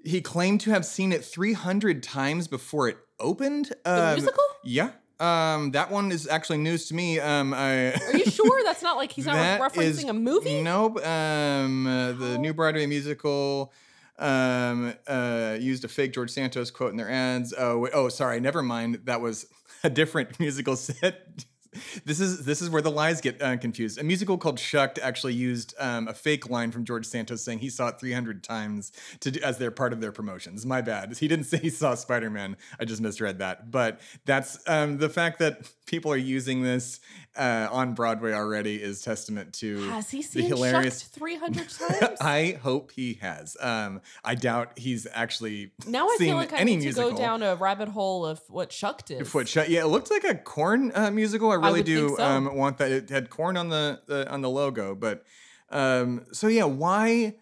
he 0.05 0.21
claimed 0.21 0.61
to 0.63 0.71
have 0.71 0.85
seen 0.85 1.13
it 1.13 1.25
300 1.25 2.03
times 2.03 2.49
before 2.49 2.89
it 2.89 2.99
opened. 3.21 3.73
the 3.85 3.91
Um, 4.09 4.15
musical? 4.15 4.45
Yeah. 4.65 4.91
Um, 5.21 5.73
that 5.73 5.91
one 5.91 6.13
is 6.13 6.29
actually 6.29 6.59
news 6.59 6.87
to 6.89 6.95
me. 6.95 7.19
Um, 7.19 7.53
I, 7.53 7.93
Are 7.93 8.17
you 8.17 8.25
sure 8.31 8.63
that's 8.65 8.83
not 8.83 8.97
like 8.97 9.11
he's 9.11 9.27
not 9.27 9.61
referencing 9.61 9.81
is- 9.81 10.05
a 10.05 10.13
movie? 10.13 10.63
Nope. 10.63 11.05
Um, 11.05 11.87
uh, 11.87 12.13
the 12.13 12.39
new 12.39 12.55
Broadway 12.55 12.87
musical 12.87 13.73
um, 14.19 14.95
uh, 15.07 15.57
used 15.61 15.85
a 15.85 15.89
fake 15.89 16.13
George 16.13 16.31
Santos 16.31 16.71
quote 16.71 16.91
in 16.91 16.97
their 16.97 17.11
ads. 17.11 17.55
Oh, 17.57 17.89
oh, 17.93 18.09
sorry. 18.09 18.41
Never 18.41 18.63
mind. 18.63 19.01
That 19.05 19.21
was 19.21 19.47
a 19.85 19.91
different 19.91 20.39
musical 20.41 20.77
set. 20.77 21.45
This 22.05 22.21
is 22.21 22.45
this 22.45 22.63
is 22.63 22.71
where 22.71 22.83
the 22.83 22.91
lies 22.91 23.21
get 23.21 23.41
uh, 23.43 23.57
confused. 23.57 23.99
A 23.99 24.05
musical 24.05 24.39
called 24.39 24.59
Shucked 24.59 24.99
actually 25.01 25.35
used 25.35 25.75
um, 25.79 26.09
a 26.09 26.15
fake 26.15 26.49
line 26.49 26.71
from 26.71 26.85
George 26.85 27.07
Santos 27.07 27.43
saying 27.43 27.59
he 27.61 27.71
saw 27.71 27.89
it 27.89 28.01
300 28.01 28.43
times 28.43 28.93
to 29.21 29.31
do, 29.31 29.41
as 29.41 29.59
their 29.59 29.71
part 29.71 29.93
of 29.93 30.01
their 30.01 30.13
promotions. 30.13 30.65
My 30.67 30.81
bad. 30.81 31.17
He 31.19 31.29
didn't 31.29 31.45
say 31.47 31.59
he 31.59 31.71
saw 31.71 31.95
Spider 31.95 32.31
Man. 32.31 32.57
I 32.81 32.85
just 32.85 33.01
misread 33.01 33.39
that. 33.39 33.71
But 33.71 34.01
that's 34.25 34.59
um, 34.67 34.99
the 34.99 35.09
fact 35.09 35.39
that 35.39 35.71
people 35.87 36.13
are 36.13 36.17
using 36.17 36.63
this 36.63 37.01
uh, 37.37 37.69
on 37.71 37.95
Broadway 37.95 38.33
already 38.33 38.83
is 38.83 39.01
testament 39.03 39.53
to 39.55 39.89
Has 39.91 40.11
he 40.11 40.19
the 40.19 40.23
seen 40.25 40.47
hilarious. 40.49 41.03
Shucked 41.03 41.15
300 41.15 41.69
times? 42.01 42.19
I 42.21 42.59
hope 42.63 42.93
he 42.93 43.15
has. 43.21 43.57
Um, 43.61 44.01
I 44.25 44.35
doubt 44.35 44.79
he's 44.79 45.07
actually 45.13 45.73
now 45.87 46.07
I 46.09 46.17
feel 46.19 46.37
like 46.37 46.53
I 46.53 46.65
need 46.65 46.81
musical. 46.81 47.11
to 47.11 47.17
go 47.17 47.19
down 47.19 47.43
a 47.43 47.55
rabbit 47.55 47.89
hole 47.89 48.27
of 48.27 48.41
what 48.49 48.71
Shucked 48.71 49.11
is. 49.11 49.29
Foot 49.29 49.49
shut. 49.49 49.69
Yeah, 49.71 49.83
it 49.83 49.87
looked 49.87 50.11
like 50.11 50.25
a 50.25 50.35
corn 50.35 50.93
uh, 50.95 51.11
musical. 51.11 51.51
I 51.51 51.55
really 51.69 51.83
do 51.83 52.17
so. 52.17 52.25
um, 52.25 52.55
want 52.55 52.79
that. 52.79 52.91
It 52.91 53.11
had 53.11 53.31
corn 53.31 53.57
on 53.57 53.69
the, 53.69 54.01
the 54.07 54.31
on 54.31 54.41
the 54.43 54.51
logo, 54.51 54.95
but 54.95 55.25
um, 55.71 56.25
so 56.33 56.49
yeah, 56.49 56.65
why? 56.65 57.35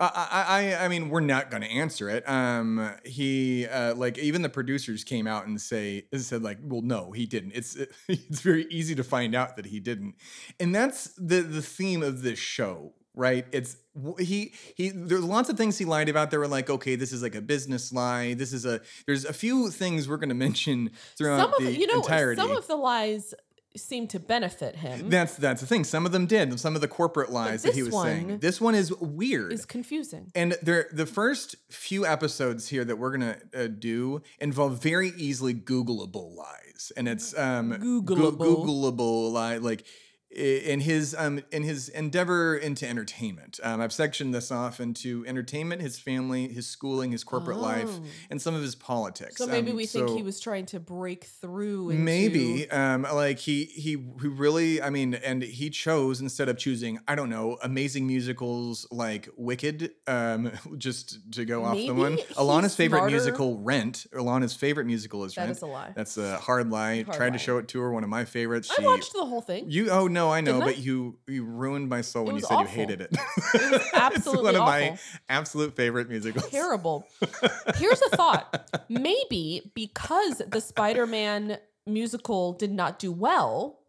I, 0.00 0.28
I 0.32 0.42
I 0.42 0.84
I 0.84 0.88
mean, 0.88 1.10
we're 1.10 1.20
not 1.20 1.50
going 1.50 1.62
to 1.62 1.70
answer 1.70 2.08
it. 2.08 2.28
Um, 2.28 2.92
he 3.04 3.66
uh, 3.66 3.94
like 3.94 4.18
even 4.18 4.42
the 4.42 4.48
producers 4.48 5.04
came 5.04 5.26
out 5.26 5.46
and 5.46 5.60
say 5.60 6.06
said 6.14 6.42
like, 6.42 6.58
well, 6.62 6.82
no, 6.82 7.12
he 7.12 7.26
didn't. 7.26 7.52
It's 7.54 7.76
it's 8.08 8.40
very 8.40 8.66
easy 8.70 8.94
to 8.96 9.04
find 9.04 9.34
out 9.34 9.56
that 9.56 9.66
he 9.66 9.80
didn't, 9.80 10.16
and 10.58 10.74
that's 10.74 11.12
the 11.16 11.42
the 11.42 11.62
theme 11.62 12.02
of 12.02 12.22
this 12.22 12.38
show. 12.38 12.94
Right, 13.14 13.44
it's 13.52 13.76
he 14.18 14.54
he. 14.74 14.88
There's 14.88 15.22
lots 15.22 15.50
of 15.50 15.58
things 15.58 15.76
he 15.76 15.84
lied 15.84 16.08
about. 16.08 16.30
They 16.30 16.38
were 16.38 16.48
like, 16.48 16.70
okay, 16.70 16.96
this 16.96 17.12
is 17.12 17.22
like 17.22 17.34
a 17.34 17.42
business 17.42 17.92
lie. 17.92 18.32
This 18.32 18.54
is 18.54 18.64
a. 18.64 18.80
There's 19.04 19.26
a 19.26 19.34
few 19.34 19.70
things 19.70 20.08
we're 20.08 20.16
going 20.16 20.28
to 20.30 20.34
mention 20.34 20.92
throughout 21.18 21.38
some 21.38 21.52
of 21.52 21.62
the 21.62 21.78
you 21.78 21.86
know 21.86 21.96
entirety. 22.00 22.40
some 22.40 22.52
of 22.52 22.66
the 22.66 22.76
lies 22.76 23.34
seem 23.76 24.06
to 24.08 24.20
benefit 24.20 24.76
him. 24.76 25.08
That's 25.10 25.34
that's 25.36 25.60
the 25.60 25.66
thing. 25.66 25.84
Some 25.84 26.06
of 26.06 26.12
them 26.12 26.26
did. 26.26 26.58
Some 26.60 26.74
of 26.74 26.80
the 26.80 26.88
corporate 26.88 27.30
lies 27.30 27.62
that 27.62 27.74
he 27.74 27.82
was 27.82 27.94
saying. 28.00 28.38
This 28.38 28.60
one 28.60 28.74
is 28.74 28.92
weird. 29.00 29.52
is 29.52 29.64
confusing. 29.64 30.30
and 30.34 30.56
there, 30.62 30.88
the 30.92 31.06
first 31.06 31.56
few 31.70 32.04
episodes 32.06 32.68
here 32.68 32.84
that 32.84 32.96
we're 32.96 33.12
gonna 33.12 33.38
uh, 33.56 33.66
do 33.68 34.22
involve 34.40 34.82
very 34.82 35.10
easily 35.16 35.54
Googleable 35.54 36.34
lies, 36.36 36.92
and 36.96 37.08
it's 37.08 37.36
um 37.38 37.70
Goo- 37.80 38.02
Googleable. 38.02 38.64
Googleable 38.64 39.32
lie 39.32 39.56
like 39.58 39.84
in 40.34 40.80
his 40.80 41.14
um 41.18 41.42
in 41.50 41.62
his 41.62 41.88
endeavor 41.90 42.56
into 42.56 42.88
entertainment. 42.88 43.60
Um, 43.62 43.80
I've 43.80 43.92
sectioned 43.92 44.32
this 44.34 44.50
off 44.50 44.80
into 44.80 45.24
entertainment, 45.26 45.82
his 45.82 45.98
family, 45.98 46.48
his 46.48 46.66
schooling, 46.66 47.12
his 47.12 47.22
corporate 47.24 47.58
life, 47.58 47.88
Oh. 47.90 48.02
and 48.30 48.40
some 48.40 48.54
of 48.54 48.62
his 48.62 48.74
politics. 48.74 49.36
So 49.36 49.46
maybe 49.46 49.70
Um, 49.70 49.76
we 49.76 49.86
think 49.86 50.10
he 50.10 50.22
was 50.22 50.40
trying 50.40 50.66
to 50.66 50.80
break 50.80 51.24
through. 51.24 51.90
Into, 51.90 52.02
Maybe, 52.02 52.70
um, 52.70 53.02
like 53.02 53.38
he 53.38 53.64
he 53.64 53.96
really, 53.96 54.80
I 54.80 54.90
mean, 54.90 55.14
and 55.14 55.42
he 55.42 55.68
chose 55.70 56.20
instead 56.20 56.48
of 56.48 56.56
choosing, 56.56 56.98
I 57.06 57.14
don't 57.14 57.28
know, 57.30 57.58
amazing 57.62 58.06
musicals 58.06 58.86
like 58.90 59.28
Wicked, 59.36 59.90
um, 60.06 60.50
just 60.78 61.18
to 61.32 61.44
go 61.44 61.64
off 61.64 61.76
the 61.76 61.90
one. 61.92 62.18
Alanah's 62.36 62.74
favorite 62.74 62.98
smarter. 63.00 63.10
musical, 63.16 63.58
Rent. 63.58 64.06
Alanah's 64.14 64.54
favorite 64.54 64.86
musical 64.86 65.24
is 65.24 65.34
That 65.34 65.42
Rent. 65.42 65.50
That 65.50 65.56
is 65.58 65.62
a 65.62 65.66
lie. 65.66 65.92
That's 65.94 66.16
a 66.16 66.38
hard 66.38 66.70
lie. 66.70 67.02
Hard 67.02 67.16
Tried 67.16 67.32
to 67.34 67.38
show 67.38 67.58
it 67.58 67.68
to 67.68 67.80
her. 67.80 67.92
One 67.92 68.02
of 68.04 68.10
my 68.10 68.24
favorites. 68.24 68.70
I 68.78 68.82
watched 68.82 69.12
the 69.12 69.24
whole 69.26 69.40
thing. 69.42 69.70
You 69.70 69.90
oh 69.90 70.06
no, 70.08 70.21
I 70.30 70.40
know, 70.40 70.52
Didn't 70.52 70.62
I? 70.62 70.66
but 70.66 70.78
you 70.78 71.18
you 71.26 71.44
ruined 71.44 71.88
my 71.88 72.00
soul 72.00 72.24
when 72.26 72.34
you 72.36 72.40
said 72.42 72.54
awful. 72.54 72.62
you 72.64 72.68
hated 72.68 73.00
it. 73.00 73.10
It 73.54 73.72
was 73.72 73.88
absolutely 73.94 74.50
it's 74.50 74.58
one 74.58 74.62
of 74.62 74.68
my 74.68 74.98
absolute 75.28 75.74
favorite 75.76 76.08
musicals. 76.08 76.48
Terrible. 76.48 77.06
Here's 77.76 78.00
a 78.02 78.08
thought. 78.10 78.84
Maybe 78.88 79.72
because 79.74 80.42
the 80.46 80.60
Spider-Man 80.60 81.58
musical 81.86 82.52
did 82.52 82.72
not 82.72 82.98
do 82.98 83.10
well, 83.12 83.80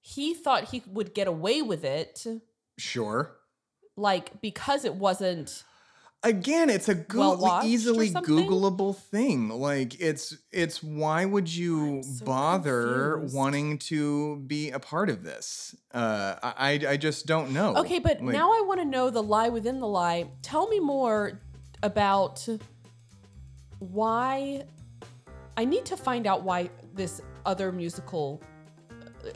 he 0.00 0.34
thought 0.34 0.64
he 0.64 0.82
would 0.86 1.14
get 1.14 1.26
away 1.26 1.62
with 1.62 1.84
it, 1.84 2.26
Sure. 2.78 3.36
like 3.96 4.40
because 4.40 4.84
it 4.84 4.94
wasn't. 4.94 5.62
Again 6.24 6.70
it's 6.70 6.88
a 6.88 7.04
easily 7.64 8.10
googleable 8.10 8.96
thing 8.96 9.48
like 9.50 10.00
it's 10.00 10.36
it's 10.50 10.82
why 10.82 11.24
would 11.24 11.48
you 11.54 12.02
so 12.02 12.24
bother 12.24 13.12
confused. 13.12 13.36
wanting 13.36 13.78
to 13.78 14.36
be 14.46 14.70
a 14.70 14.80
part 14.80 15.08
of 15.10 15.22
this 15.22 15.76
uh 15.92 16.34
i 16.42 16.54
i 16.58 16.72
I 16.94 16.96
just 16.96 17.26
don't 17.26 17.52
know 17.52 17.76
Okay, 17.76 17.98
but 17.98 18.22
Like, 18.22 18.32
now 18.32 18.50
I 18.50 18.62
want 18.66 18.80
to 18.80 18.84
know 18.84 19.10
the 19.10 19.22
lie 19.22 19.48
within 19.50 19.78
the 19.80 19.86
lie. 19.86 20.26
Tell 20.42 20.66
me 20.68 20.80
more 20.80 21.40
about 21.82 22.46
why. 23.78 24.64
I 25.56 25.64
need 25.64 25.84
to 25.86 25.96
find 25.96 26.26
out 26.26 26.42
why 26.42 26.70
this 26.94 27.20
other 27.46 27.70
musical 27.72 28.42
uh, 28.90 29.30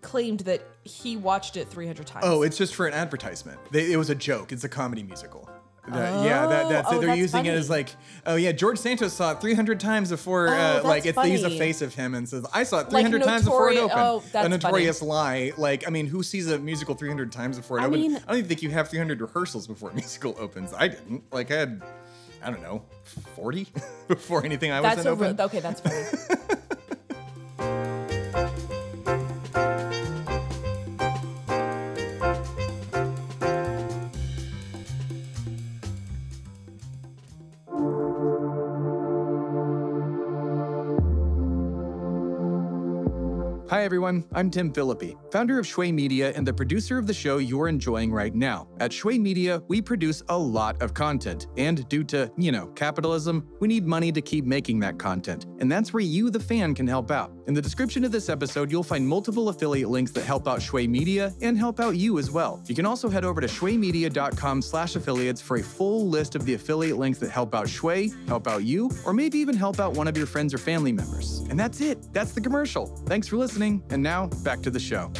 claimed 0.00 0.40
that 0.40 0.62
he 0.84 1.16
watched 1.16 1.56
it 1.56 1.68
300 1.68 2.06
times. 2.06 2.24
oh 2.26 2.42
it's 2.42 2.56
just 2.56 2.74
for 2.74 2.86
an 2.86 2.94
advertisement 2.94 3.58
they, 3.70 3.92
it 3.92 3.96
was 3.96 4.08
a 4.08 4.14
joke 4.14 4.50
it's 4.50 4.64
a 4.64 4.68
comedy 4.68 5.02
musical 5.02 5.48
That- 5.92 6.24
yeah, 6.24 6.46
that, 6.46 6.66
Oh, 6.66 6.68
that's 6.68 6.92
it. 6.92 6.94
oh, 6.94 6.98
They're 6.98 7.06
that's 7.08 7.18
using 7.18 7.46
it 7.46 7.54
as 7.54 7.68
like, 7.70 7.88
oh 8.26 8.36
yeah, 8.36 8.52
George 8.52 8.78
Santos 8.78 9.12
saw 9.12 9.32
it 9.32 9.40
300 9.40 9.78
times 9.80 10.10
before. 10.10 10.48
Oh, 10.48 10.52
uh, 10.52 10.80
like, 10.84 11.06
it's, 11.06 11.16
they 11.20 11.32
use 11.32 11.42
a 11.44 11.50
face 11.50 11.82
of 11.82 11.94
him 11.94 12.14
and 12.14 12.28
says, 12.28 12.44
"I 12.54 12.62
saw 12.64 12.78
it 12.80 12.92
Like 12.92 13.04
300 13.06 13.22
times 13.22 13.44
before 13.44 13.70
it 13.70 13.78
opened." 13.78 14.00
oh, 14.00 14.18
that's 14.32 14.34
a 14.34 14.40
funny. 14.42 14.48
notorious 14.56 15.02
lie. 15.02 15.52
Like, 15.56 15.86
I 15.86 15.90
mean, 15.90 16.06
who 16.06 16.22
sees 16.22 16.50
a 16.50 16.58
musical 16.58 16.94
300 16.94 17.30
times 17.32 17.56
before 17.58 17.78
it 17.78 17.82
I 17.82 17.86
opens? 17.86 18.00
mean- 18.02 18.16
I 18.16 18.20
don't 18.28 18.36
even 18.38 18.48
think 18.48 18.62
you 18.62 18.70
have 18.70 18.88
300 18.88 19.20
rehearsals 19.20 19.66
before 19.66 19.90
a 19.90 19.94
musical 19.94 20.34
opens. 20.38 20.72
I 20.72 20.88
didn't. 20.88 21.24
Like, 21.32 21.50
I 21.50 21.56
had, 21.56 21.82
I 22.42 22.50
don't 22.50 22.62
know, 22.62 22.82
40 23.36 23.66
before 24.08 24.44
anything 24.44 24.72
I 24.72 24.80
was 24.80 24.94
that's 24.96 25.06
in 25.06 25.12
open. 25.12 25.40
okay. 25.40 25.60
That's 25.60 25.80
funny. 25.80 26.36
everyone. 44.10 44.28
I'm 44.34 44.50
Tim 44.50 44.72
Phillippe, 44.72 45.16
founder 45.30 45.58
of 45.58 45.66
Shway 45.66 45.92
Media 45.92 46.32
and 46.34 46.46
the 46.46 46.52
producer 46.52 46.98
of 46.98 47.06
the 47.06 47.14
show 47.14 47.38
you're 47.38 47.68
enjoying 47.68 48.12
right 48.12 48.34
now. 48.34 48.68
At 48.80 48.90
Shway 48.90 49.20
Media, 49.20 49.62
we 49.68 49.80
produce 49.80 50.22
a 50.28 50.36
lot 50.36 50.82
of 50.82 50.94
content. 50.94 51.46
And 51.56 51.88
due 51.88 52.02
to, 52.04 52.30
you 52.36 52.50
know, 52.50 52.66
capitalism, 52.74 53.48
we 53.60 53.68
need 53.68 53.86
money 53.86 54.10
to 54.10 54.20
keep 54.20 54.44
making 54.44 54.80
that 54.80 54.98
content. 54.98 55.46
And 55.60 55.70
that's 55.70 55.92
where 55.92 56.02
you, 56.02 56.30
the 56.30 56.40
fan, 56.40 56.74
can 56.74 56.88
help 56.88 57.10
out. 57.10 57.32
In 57.46 57.54
the 57.54 57.62
description 57.62 58.04
of 58.04 58.12
this 58.12 58.28
episode, 58.28 58.70
you'll 58.70 58.82
find 58.82 59.06
multiple 59.06 59.48
affiliate 59.48 59.88
links 59.88 60.10
that 60.12 60.24
help 60.24 60.48
out 60.48 60.60
Shway 60.60 60.88
Media 60.88 61.32
and 61.40 61.56
help 61.56 61.78
out 61.78 61.96
you 61.96 62.18
as 62.18 62.30
well. 62.30 62.62
You 62.66 62.74
can 62.74 62.86
also 62.86 63.08
head 63.08 63.24
over 63.24 63.40
to 63.40 63.46
shwaymedia.com 63.46 64.62
slash 64.62 64.96
affiliates 64.96 65.40
for 65.40 65.56
a 65.58 65.62
full 65.62 66.08
list 66.08 66.34
of 66.34 66.44
the 66.44 66.54
affiliate 66.54 66.96
links 66.96 67.18
that 67.20 67.30
help 67.30 67.54
out 67.54 67.66
Shway, 67.66 68.10
help 68.26 68.48
out 68.48 68.64
you, 68.64 68.90
or 69.04 69.12
maybe 69.12 69.38
even 69.38 69.56
help 69.56 69.78
out 69.78 69.94
one 69.94 70.08
of 70.08 70.16
your 70.16 70.26
friends 70.26 70.52
or 70.52 70.58
family 70.58 70.92
members. 70.92 71.40
And 71.50 71.58
that's 71.58 71.80
it. 71.80 72.12
That's 72.12 72.32
the 72.32 72.40
commercial. 72.40 72.86
Thanks 73.06 73.28
for 73.28 73.36
listening. 73.36 73.82
And 73.90 73.99
now, 74.02 74.26
back 74.44 74.62
to 74.62 74.70
the 74.70 74.80
show. 74.80 75.12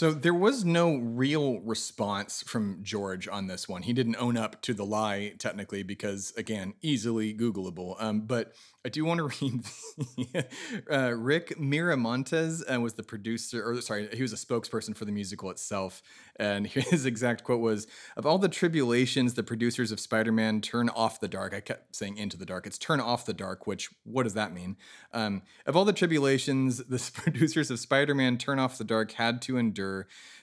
So 0.00 0.12
there 0.12 0.32
was 0.32 0.64
no 0.64 0.96
real 0.96 1.60
response 1.60 2.42
from 2.42 2.78
George 2.82 3.28
on 3.28 3.48
this 3.48 3.68
one. 3.68 3.82
He 3.82 3.92
didn't 3.92 4.16
own 4.16 4.38
up 4.38 4.62
to 4.62 4.72
the 4.72 4.86
lie 4.86 5.34
technically 5.38 5.82
because 5.82 6.32
again, 6.38 6.72
easily 6.80 7.34
Googleable. 7.34 7.96
Um, 8.02 8.22
but 8.22 8.54
I 8.84 8.88
do 8.88 9.04
want 9.04 9.18
to 9.18 9.24
read 10.26 10.46
uh, 10.90 11.12
Rick 11.14 11.58
Miramontez 11.58 12.62
uh, 12.72 12.80
was 12.80 12.94
the 12.94 13.02
producer, 13.02 13.62
or 13.62 13.80
sorry, 13.82 14.08
he 14.12 14.22
was 14.22 14.32
a 14.32 14.36
spokesperson 14.36 14.96
for 14.96 15.04
the 15.04 15.12
musical 15.12 15.50
itself. 15.50 16.02
And 16.36 16.66
his 16.66 17.04
exact 17.04 17.44
quote 17.44 17.60
was 17.60 17.86
Of 18.16 18.24
all 18.24 18.38
the 18.38 18.48
tribulations 18.48 19.34
the 19.34 19.42
producers 19.42 19.92
of 19.92 20.00
Spider 20.00 20.32
Man 20.32 20.60
turn 20.62 20.88
off 20.88 21.20
the 21.20 21.28
dark, 21.28 21.52
I 21.52 21.60
kept 21.60 21.94
saying 21.94 22.16
into 22.16 22.38
the 22.38 22.46
dark, 22.46 22.66
it's 22.66 22.78
turn 22.78 23.00
off 23.00 23.26
the 23.26 23.34
dark, 23.34 23.66
which 23.66 23.90
what 24.04 24.22
does 24.22 24.34
that 24.34 24.54
mean? 24.54 24.76
Um, 25.12 25.42
of 25.66 25.76
all 25.76 25.84
the 25.84 25.92
tribulations 25.92 26.78
the 26.78 27.10
producers 27.14 27.70
of 27.70 27.78
Spider 27.78 28.14
Man 28.14 28.38
turn 28.38 28.58
off 28.58 28.78
the 28.78 28.84
dark 28.84 29.12
had 29.12 29.42
to 29.42 29.58
endure, 29.58 29.89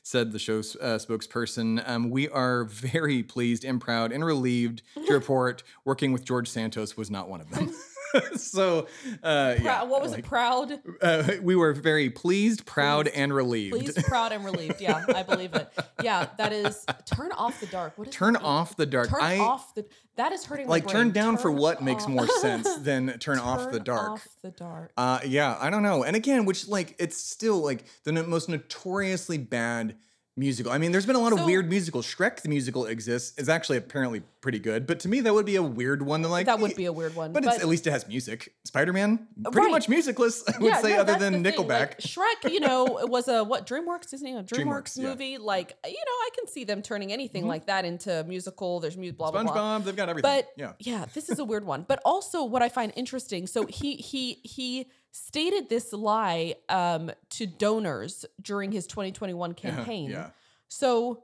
said 0.03 0.31
the 0.31 0.39
show's 0.39 0.75
uh, 0.77 0.97
spokesperson. 0.97 1.87
Um, 1.87 2.09
we 2.09 2.29
are 2.29 2.63
very 2.63 3.23
pleased 3.23 3.65
and 3.65 3.81
proud 3.81 4.11
and 4.11 4.23
relieved 4.23 4.81
to 4.95 5.13
report 5.13 5.63
working 5.85 6.11
with 6.11 6.23
George 6.23 6.47
Santos 6.49 6.95
was 6.95 7.11
not 7.11 7.29
one 7.29 7.41
of 7.41 7.49
them. 7.51 7.73
so, 8.37 8.87
uh, 9.23 9.55
yeah, 9.61 9.83
what 9.83 10.01
was 10.01 10.11
like, 10.11 10.19
it? 10.19 10.25
Proud, 10.25 10.79
Uh, 11.01 11.31
we 11.41 11.55
were 11.55 11.73
very 11.73 12.09
pleased, 12.09 12.65
proud, 12.65 13.07
and 13.07 13.33
relieved. 13.33 13.75
pleased, 13.77 14.03
proud, 14.05 14.31
and 14.31 14.43
relieved. 14.45 14.81
Yeah, 14.81 15.03
I 15.15 15.23
believe 15.23 15.53
it. 15.53 15.69
Yeah, 16.03 16.27
that 16.37 16.53
is 16.53 16.85
turn 17.05 17.31
off 17.31 17.59
the 17.59 17.67
dark. 17.67 17.97
What 17.97 18.11
Turn 18.11 18.35
off 18.35 18.75
the 18.75 18.85
dark. 18.85 19.09
Turn 19.09 19.21
I 19.21 19.37
off 19.39 19.73
the. 19.75 19.85
That 20.15 20.31
is 20.31 20.45
hurting. 20.45 20.65
my 20.65 20.71
like 20.71 20.87
turn 20.87 21.11
down 21.11 21.37
for 21.37 21.51
Turn 21.51 21.57
what 21.57 21.81
makes 21.83 22.07
more 22.07 22.27
sense 22.27 22.75
than 22.77 23.19
turn, 23.19 23.37
off 23.37 23.71
the 23.71 23.79
dark. 23.79 24.09
Off 24.09 24.27
the 24.41 24.49
dark. 24.51 24.91
Uh, 24.97 25.19
yeah, 25.25 25.57
I 25.59 25.69
don't 25.69 25.83
know. 25.83 26.03
And 26.03 26.15
again, 26.15 26.45
which 26.45 26.67
like 26.67 26.95
it's 26.97 27.17
still 27.17 27.59
like 27.59 27.85
the 28.03 28.11
no- 28.11 28.25
most 28.25 28.49
notoriously 28.49 29.37
bad 29.37 29.95
musical. 30.37 30.71
I 30.71 30.77
mean, 30.77 30.91
there's 30.91 31.05
been 31.05 31.15
a 31.15 31.19
lot 31.19 31.33
of 31.33 31.43
weird 31.45 31.69
musicals. 31.69 32.05
Shrek 32.05 32.41
the 32.41 32.49
musical 32.49 32.85
exists 32.85 33.37
is 33.37 33.49
actually 33.49 33.77
apparently 33.77 34.21
pretty 34.41 34.59
good, 34.59 34.85
but 34.85 34.99
to 35.01 35.09
me 35.09 35.21
that 35.21 35.33
would 35.33 35.45
be 35.45 35.55
a 35.55 35.63
weird 35.63 36.01
one. 36.01 36.21
To 36.21 36.27
like 36.27 36.45
That 36.45 36.59
would 36.59 36.75
be 36.75 36.85
a 36.85 36.93
weird 36.93 37.15
one. 37.15 37.33
but, 37.33 37.43
it's, 37.43 37.59
at 37.59 37.67
least 37.67 37.87
it 37.87 37.91
has 37.91 38.07
music. 38.07 38.53
Spider 38.65 38.93
Man, 38.93 39.27
pretty 39.43 39.59
Right. 39.59 39.71
much 39.71 39.89
musicless. 39.89 40.43
I 40.47 40.57
would 40.59 40.67
Yeah, 40.67 40.81
say, 40.81 40.95
no, 40.95 41.01
other 41.01 41.15
than. 41.17 41.43
Nickelback. 41.43 41.69
Like, 41.69 41.99
Shrek, 41.99 42.51
you 42.51 42.59
know, 42.59 42.99
it 43.01 43.09
was 43.09 43.27
a 43.27 43.43
what 43.43 43.65
DreamWorks 43.67 44.09
Disney 44.09 44.33
a 44.35 44.43
DreamWorks, 44.43 44.47
DreamWorks, 44.47 44.97
yeah. 44.97 45.09
movie. 45.09 45.37
Like, 45.37 45.75
you 45.85 45.91
know, 45.91 45.95
I 45.95 46.29
can 46.35 46.47
see 46.47 46.63
them 46.63 46.81
turning 46.81 47.11
anything 47.11 47.43
mm-hmm. 47.43 47.49
like 47.49 47.65
that 47.65 47.85
into 47.85 48.23
musical. 48.25 48.79
There's 48.79 48.97
music, 48.97 49.17
blah 49.17 49.31
blah 49.31 49.43
SpongeBob, 49.43 49.53
blah. 49.53 49.79
they've 49.79 49.95
got 49.95 50.09
everything. 50.09 50.43
But 50.57 50.75
yeah. 50.79 51.05
this 51.13 51.29
is 51.29 51.39
a 51.39 51.45
weird 51.45 51.65
one. 51.65 51.85
But 51.87 52.01
also, 52.05 52.43
what 52.43 52.61
I 52.61 52.69
find 52.69 52.93
interesting. 52.95 53.47
So 53.47 53.65
he 53.65 53.95
he 53.95 54.39
he 54.43 54.87
stated 55.17 55.69
this 55.69 55.93
lie 55.93 56.55
um, 56.69 57.11
to 57.29 57.45
donors 57.45 58.25
during 58.41 58.71
his 58.71 58.87
2021 58.87 59.53
campaign. 59.53 60.09
yeah. 60.09 60.29
So 60.67 61.23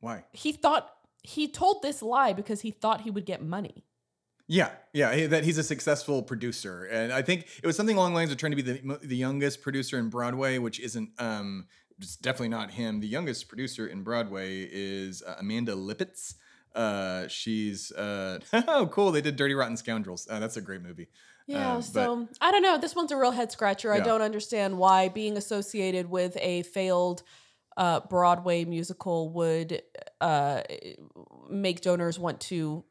Why? 0.00 0.24
he 0.32 0.52
thought 0.52 0.90
he 1.22 1.48
told 1.48 1.82
this 1.82 2.02
lie 2.02 2.32
because 2.32 2.60
he 2.60 2.70
thought 2.70 3.00
he 3.00 3.10
would 3.10 3.26
get 3.26 3.42
money. 3.42 3.84
Yeah, 4.46 4.70
yeah, 4.92 5.26
that 5.28 5.44
he's 5.44 5.56
a 5.56 5.62
successful 5.62 6.22
producer, 6.22 6.84
and 6.84 7.12
I 7.12 7.22
think 7.22 7.46
it 7.62 7.66
was 7.66 7.76
something 7.76 7.96
along 7.96 8.12
the 8.12 8.16
lines 8.16 8.30
of 8.30 8.36
trying 8.36 8.52
to 8.52 8.62
be 8.62 8.72
the 8.72 8.98
the 9.02 9.16
youngest 9.16 9.62
producer 9.62 9.98
in 9.98 10.10
Broadway, 10.10 10.58
which 10.58 10.80
isn't. 10.80 11.10
um 11.18 11.66
It's 11.98 12.16
definitely 12.16 12.50
not 12.50 12.70
him. 12.72 13.00
The 13.00 13.06
youngest 13.06 13.48
producer 13.48 13.86
in 13.86 14.02
Broadway 14.02 14.68
is 14.70 15.22
uh, 15.22 15.36
Amanda 15.38 15.72
Lipitz. 15.72 16.34
Uh, 16.74 17.26
she's 17.28 17.90
uh, 17.92 18.40
oh 18.68 18.86
cool. 18.92 19.12
They 19.12 19.22
did 19.22 19.36
Dirty 19.36 19.54
Rotten 19.54 19.78
Scoundrels. 19.78 20.26
Uh, 20.28 20.40
that's 20.40 20.58
a 20.58 20.60
great 20.60 20.82
movie. 20.82 21.08
Yeah, 21.46 21.76
Uh, 21.76 21.80
so 21.82 22.28
I 22.40 22.50
don't 22.50 22.62
know. 22.62 22.78
This 22.78 22.94
one's 22.96 23.12
a 23.12 23.16
real 23.16 23.30
head 23.30 23.52
scratcher. 23.52 23.92
I 23.92 24.00
don't 24.00 24.22
understand 24.22 24.78
why 24.78 25.08
being 25.08 25.36
associated 25.36 26.08
with 26.10 26.36
a 26.40 26.62
failed 26.62 27.22
uh, 27.76 28.00
Broadway 28.00 28.64
musical 28.64 29.28
would 29.30 29.82
uh, 30.20 30.62
make 31.50 31.80
donors 31.80 32.18
want 32.18 32.40
to 32.40 32.84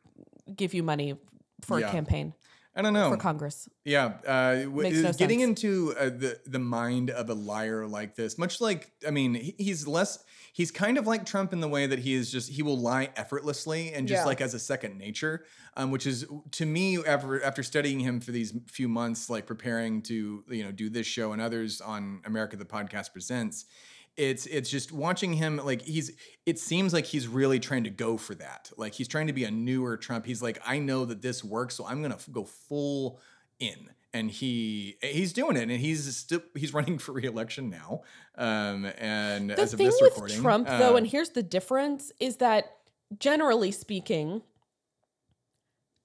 give 0.55 0.73
you 0.73 0.83
money 0.83 1.15
for 1.61 1.79
Yeah. 1.79 1.87
a 1.87 1.91
campaign 1.91 2.33
I 2.75 2.81
don't 2.81 2.93
know. 2.93 3.11
for 3.11 3.17
Congress. 3.17 3.69
Yeah, 3.85 4.13
uh, 4.27 4.65
Makes 4.69 4.97
no 4.99 5.13
getting 5.13 5.39
sense. 5.41 5.63
into 5.63 5.93
uh, 5.99 6.05
the 6.05 6.39
the 6.45 6.59
mind 6.59 7.09
of 7.11 7.29
a 7.29 7.33
liar 7.35 7.85
like 7.87 8.15
this, 8.15 8.37
much 8.37 8.59
like 8.61 8.91
I 9.07 9.11
mean, 9.11 9.35
he, 9.35 9.55
he's 9.57 9.87
less. 9.87 10.23
He's 10.53 10.69
kind 10.69 10.97
of 10.99 11.07
like 11.07 11.25
Trump 11.25 11.51
in 11.51 11.61
the 11.61 11.67
way 11.67 11.87
that 11.87 11.99
he 11.99 12.13
is 12.13 12.31
just 12.31 12.49
he 12.51 12.61
will 12.63 12.77
lie 12.77 13.09
effortlessly 13.15 13.91
and 13.93 14.07
just 14.07 14.21
Yeah. 14.21 14.25
like 14.25 14.39
as 14.41 14.53
a 14.53 14.59
second 14.59 14.97
nature, 14.99 15.45
um, 15.75 15.89
which 15.91 16.05
is 16.07 16.25
to 16.51 16.65
me 16.65 17.03
after 17.05 17.43
after 17.43 17.63
studying 17.63 17.99
him 17.99 18.19
for 18.19 18.31
these 18.31 18.53
few 18.67 18.87
months, 18.87 19.29
like 19.29 19.45
preparing 19.45 20.01
to 20.03 20.43
you 20.49 20.63
know 20.63 20.71
do 20.71 20.89
this 20.89 21.05
show 21.07 21.31
and 21.33 21.41
others 21.41 21.81
on 21.81 22.21
America 22.25 22.55
the 22.55 22.65
Podcast 22.65 23.13
Presents. 23.13 23.65
It's 24.15 24.45
it's 24.45 24.69
just 24.69 24.91
watching 24.91 25.33
him 25.33 25.57
like 25.57 25.81
he's 25.81 26.11
it 26.45 26.59
seems 26.59 26.93
like 26.93 27.05
he's 27.05 27.27
really 27.27 27.59
trying 27.59 27.83
to 27.85 27.89
go 27.89 28.17
for 28.17 28.35
that. 28.35 28.71
Like 28.77 28.93
he's 28.93 29.07
trying 29.07 29.27
to 29.27 29.33
be 29.33 29.43
a 29.43 29.51
newer 29.51 29.97
Trump. 29.97 30.25
He's 30.25 30.41
like 30.41 30.59
I 30.65 30.79
know 30.79 31.05
that 31.05 31.21
this 31.21 31.43
works, 31.43 31.75
so 31.75 31.85
I'm 31.85 32.01
gonna 32.01 32.15
f- 32.15 32.29
go 32.31 32.43
full 32.43 33.19
in 33.59 33.89
and 34.13 34.29
he 34.29 34.97
he's 35.01 35.33
doing 35.33 35.57
it 35.57 35.63
and 35.63 35.71
he's 35.71 36.15
still 36.15 36.41
he's 36.55 36.73
running 36.73 36.97
for 36.99 37.13
re-election 37.13 37.69
now 37.69 38.01
um 38.37 38.85
and 38.97 39.49
The 39.49 39.61
as 39.61 39.73
of 39.73 39.77
thing 39.77 39.87
this 39.87 40.01
with 40.01 40.13
recording 40.13 40.41
Trump, 40.41 40.67
though, 40.67 40.93
uh, 40.93 40.97
and 40.97 41.07
here's 41.07 41.29
the 41.29 41.43
difference, 41.43 42.11
is 42.19 42.37
that 42.37 42.77
generally 43.19 43.71
speaking, 43.71 44.41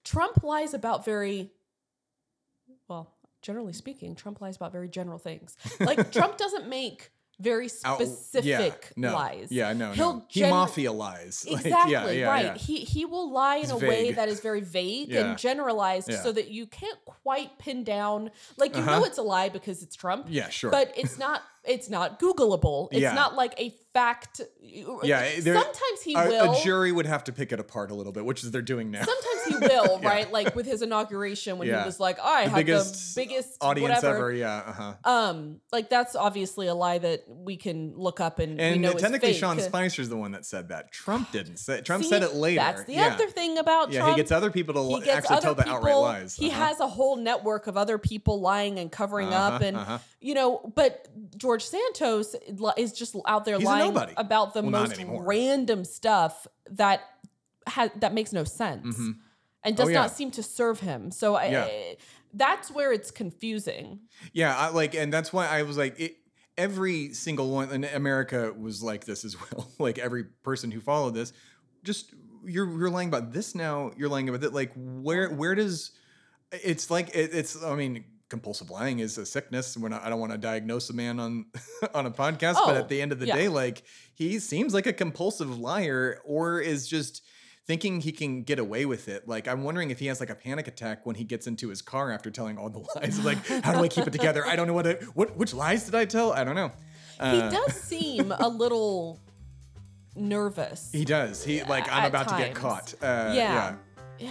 Trump 0.04 0.42
lies 0.42 0.74
about 0.74 1.04
very, 1.04 1.50
well, 2.88 3.14
generally 3.42 3.72
speaking, 3.72 4.14
Trump 4.14 4.40
lies 4.40 4.56
about 4.56 4.72
very 4.72 4.88
general 4.88 5.18
things. 5.18 5.56
Like 5.80 6.12
Trump 6.12 6.36
doesn't 6.38 6.68
make 6.68 7.10
very 7.40 7.68
out- 7.84 8.00
specific 8.00 8.44
yeah, 8.44 8.70
no, 8.96 9.12
lies. 9.14 9.48
yeah 9.50 9.72
no 9.72 9.92
He'll 9.92 10.14
no 10.14 10.24
he 10.28 10.42
mafia 10.42 10.92
lies 10.92 11.44
Like, 11.50 11.64
Exactly 11.66 11.92
yeah, 11.92 12.10
yeah, 12.10 12.26
right. 12.26 12.56
He 12.56 12.78
he 12.78 13.04
will 13.04 13.30
lie 13.30 13.56
in 13.56 13.62
It's 13.62 13.70
a 13.72 13.76
way 13.76 14.12
that 14.12 14.28
is 14.28 14.40
very 14.40 14.60
vague 14.60 15.12
and 15.12 15.38
generalized, 15.38 16.12
so 16.12 16.32
that 16.32 16.48
you 16.50 16.66
can't 16.66 16.98
quite 17.04 17.58
pin 17.58 17.84
down. 17.84 18.30
Like 18.56 18.74
you 18.76 18.82
know 18.82 18.92
Uh-huh. 18.92 19.04
it's 19.04 19.18
a 19.18 19.22
lie 19.22 19.48
because 19.50 19.82
it's 19.82 19.94
Trump. 19.96 20.26
yeah 20.28 20.48
sure 20.48 20.70
But 20.70 20.92
it's 20.96 21.18
not. 21.18 21.42
It's 21.68 21.88
not 21.90 22.18
Googleable. 22.20 22.88
It's 22.92 23.00
Yeah. 23.02 23.12
not 23.14 23.34
like 23.34 23.54
a 23.60 23.74
fact. 23.94 24.40
Yeah, 24.60 25.40
there- 25.40 25.54
Sometimes 25.54 26.02
he 26.04 26.14
a, 26.14 26.28
will. 26.28 26.52
a 26.52 26.62
jury 26.62 26.92
would 26.92 27.06
have 27.06 27.24
to 27.24 27.32
pick 27.32 27.52
it 27.52 27.58
apart 27.60 27.90
a 27.90 27.94
little 27.94 28.12
bit 28.12 28.24
which 28.24 28.44
is 28.44 28.50
they're 28.50 28.60
doing 28.62 28.90
now 28.90 29.02
Sometimes 29.04 29.44
he 29.48 29.54
will, 29.66 29.98
Yeah. 30.02 30.08
right? 30.08 30.30
Like 30.32 30.54
with 30.54 30.66
his 30.66 30.82
inauguration 30.82 31.58
when 31.58 31.68
Yeah. 31.68 31.80
he 31.80 31.86
was 31.86 31.98
like, 31.98 32.18
"I 32.22 32.44
the 32.44 32.50
have 32.50 32.56
biggest, 32.58 33.14
the 33.14 33.22
biggest 33.22 33.56
audience 33.62 33.94
whatever. 33.96 34.16
ever 34.16 34.32
yeah 34.32 34.62
uh-huh 34.66 34.94
Um, 35.04 35.60
like 35.72 35.88
that's 35.88 36.14
obviously 36.14 36.66
a 36.66 36.74
lie 36.74 36.98
that 36.98 37.24
we 37.26 37.56
can 37.56 37.94
look 37.96 38.20
up 38.20 38.38
and, 38.40 38.58
we 38.58 38.62
and 38.62 38.84
is 38.84 38.94
technically. 38.96 39.32
Sean 39.32 39.58
Spicer's 39.58 40.08
the 40.10 40.16
one 40.18 40.32
that 40.32 40.44
said 40.44 40.68
that 40.68 40.92
Trump 40.92 41.32
didn't 41.32 41.56
say 41.58 41.80
Trump 41.80 42.04
See, 42.04 42.10
said 42.10 42.22
it 42.22 42.34
later 42.34 42.60
That's 42.60 42.84
the 42.84 42.98
other 43.00 43.28
thing 43.28 43.56
about 43.58 43.90
yeah 43.90 44.00
Trump. 44.00 44.16
he 44.16 44.22
gets 44.22 44.30
other 44.32 44.50
people 44.50 44.74
to 44.74 44.82
he 44.82 44.94
li- 44.96 45.00
gets 45.00 45.16
actually 45.16 45.40
tell 45.40 45.54
the 45.54 45.68
outright 45.68 45.96
lies 45.96 46.36
He 46.36 46.50
Uh-huh. 46.50 46.66
has 46.66 46.80
a 46.80 46.86
whole 46.88 47.16
network 47.16 47.66
of 47.66 47.76
other 47.76 47.96
people 47.98 48.40
lying 48.40 48.78
and 48.78 48.92
covering 48.92 49.28
up, 49.32 49.54
Uh-huh, 49.54 49.64
and 49.64 49.76
uh-huh. 49.76 49.98
you 50.20 50.34
know. 50.34 50.70
But 50.74 51.08
George 51.36 51.57
Santos 51.58 52.34
is 52.76 52.92
just 52.92 53.16
out 53.26 53.44
there 53.44 53.56
He's 53.56 53.64
lying 53.66 53.96
about 54.16 54.54
the 54.54 54.62
Well, 54.62 54.70
most 54.70 55.00
random 55.08 55.84
stuff 55.84 56.46
that 56.70 57.00
has 57.66 57.90
that 57.96 58.14
makes 58.14 58.32
no 58.32 58.44
sense 58.44 58.94
mm-hmm. 58.96 59.10
and 59.64 59.74
oh, 59.74 59.76
does 59.76 59.86
Oh, 59.86 59.90
yeah. 59.90 60.00
not 60.00 60.10
seem 60.12 60.30
to 60.32 60.42
serve 60.42 60.80
him. 60.80 61.10
So 61.10 61.34
I, 61.34 61.46
Yeah. 61.46 61.64
I- 61.64 61.96
that's 62.34 62.70
where 62.70 62.92
it's 62.92 63.10
confusing. 63.10 64.00
Yeah, 64.34 64.54
I 64.54 64.68
like, 64.68 64.94
and 64.94 65.10
that's 65.10 65.32
why 65.32 65.46
I 65.48 65.62
was 65.62 65.78
like, 65.78 65.98
it. 65.98 66.16
every 66.58 67.14
single 67.14 67.50
one 67.50 67.70
and 67.70 67.84
America 67.86 68.52
was 68.56 68.82
like 68.82 69.04
this 69.04 69.24
as 69.24 69.34
well. 69.52 69.70
like 69.78 69.98
every 69.98 70.24
person 70.42 70.70
who 70.70 70.80
followed 70.80 71.14
this, 71.14 71.32
just 71.84 72.12
you're 72.44 72.68
you're 72.78 72.90
lying 72.90 73.08
about 73.08 73.32
this 73.32 73.54
now. 73.54 73.92
You're 73.96 74.10
lying 74.10 74.28
about 74.28 74.44
it. 74.44 74.52
Like 74.52 74.72
where 74.76 75.30
where 75.30 75.54
does 75.54 75.92
it's 76.52 76.90
like 76.90 77.08
it, 77.16 77.34
it's 77.34 77.62
I 77.62 77.74
mean 77.74 78.04
compulsive 78.28 78.70
lying 78.70 78.98
is 78.98 79.16
a 79.18 79.24
sickness. 79.26 79.76
When 79.76 79.92
I, 79.92 80.06
I 80.06 80.10
don't 80.10 80.20
want 80.20 80.32
to 80.32 80.38
diagnose 80.38 80.90
a 80.90 80.94
man 80.94 81.18
on 81.20 81.46
on 81.94 82.06
a 82.06 82.10
podcast, 82.10 82.54
but 82.54 82.76
Oh, 82.76 82.78
at 82.78 82.88
the 82.88 83.00
end 83.00 83.12
of 83.12 83.18
the 83.20 83.26
yeah. 83.26 83.36
day, 83.36 83.48
like 83.48 83.82
he 84.14 84.38
seems 84.38 84.74
like 84.74 84.86
a 84.86 84.92
compulsive 84.92 85.58
liar 85.58 86.20
or 86.24 86.60
is 86.60 86.86
just 86.88 87.22
thinking 87.66 88.00
he 88.00 88.12
can 88.12 88.42
get 88.44 88.58
away 88.58 88.86
with 88.86 89.08
it. 89.08 89.28
Like 89.28 89.46
I'm 89.46 89.62
wondering 89.62 89.90
if 89.90 89.98
he 89.98 90.06
has 90.06 90.20
like 90.20 90.30
a 90.30 90.34
panic 90.34 90.68
attack 90.68 91.04
when 91.04 91.16
he 91.16 91.24
gets 91.24 91.46
into 91.46 91.68
his 91.68 91.82
car 91.82 92.10
after 92.10 92.30
telling 92.30 92.56
all 92.58 92.70
the 92.70 92.78
lies. 92.96 93.22
like 93.24 93.44
how 93.62 93.72
do 93.72 93.80
I 93.84 93.88
keep 93.88 94.06
it 94.06 94.12
together? 94.12 94.46
I 94.46 94.56
don't 94.56 94.66
know 94.66 94.72
what 94.74 94.86
I, 94.86 94.94
what 95.14 95.36
which 95.36 95.52
lies 95.54 95.84
did 95.84 95.94
I 95.94 96.04
tell? 96.04 96.32
I 96.32 96.44
don't 96.44 96.54
know. 96.54 96.70
he 97.16 97.40
Uh, 97.40 97.50
does 97.50 97.74
seem 97.74 98.32
a 98.32 98.48
little 98.62 99.20
nervous. 100.16 100.90
He 100.92 101.04
does. 101.04 101.44
He 101.44 101.62
like 101.64 101.90
I'm 101.90 102.06
about 102.06 102.28
to 102.28 102.36
get 102.36 102.54
caught. 102.54 102.94
Uh, 103.02 103.32
Yeah. 103.34 103.34
yeah. 103.34 103.74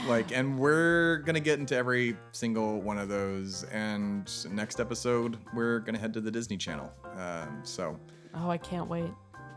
Like, 0.07 0.31
and 0.31 0.57
we're 0.59 1.17
gonna 1.25 1.39
get 1.39 1.59
into 1.59 1.75
every 1.75 2.15
single 2.31 2.81
one 2.81 2.97
of 2.97 3.09
those. 3.09 3.63
And 3.65 4.29
next 4.53 4.79
episode, 4.79 5.37
we're 5.53 5.79
gonna 5.79 5.97
head 5.97 6.13
to 6.13 6.21
the 6.21 6.31
Disney 6.31 6.57
Channel. 6.57 6.91
Um, 7.17 7.59
so, 7.63 7.99
oh, 8.35 8.49
I 8.49 8.57
can't 8.57 8.87
wait. 8.89 9.11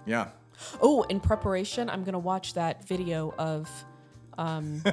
yeah. 0.07 0.29
Oh, 0.83 1.03
in 1.05 1.21
preparation, 1.21 1.89
I'm 1.89 2.05
gonna 2.05 2.19
watch 2.19 2.55
that 2.55 2.87
video 2.87 3.35
of. 3.39 3.69
Um, 4.39 4.83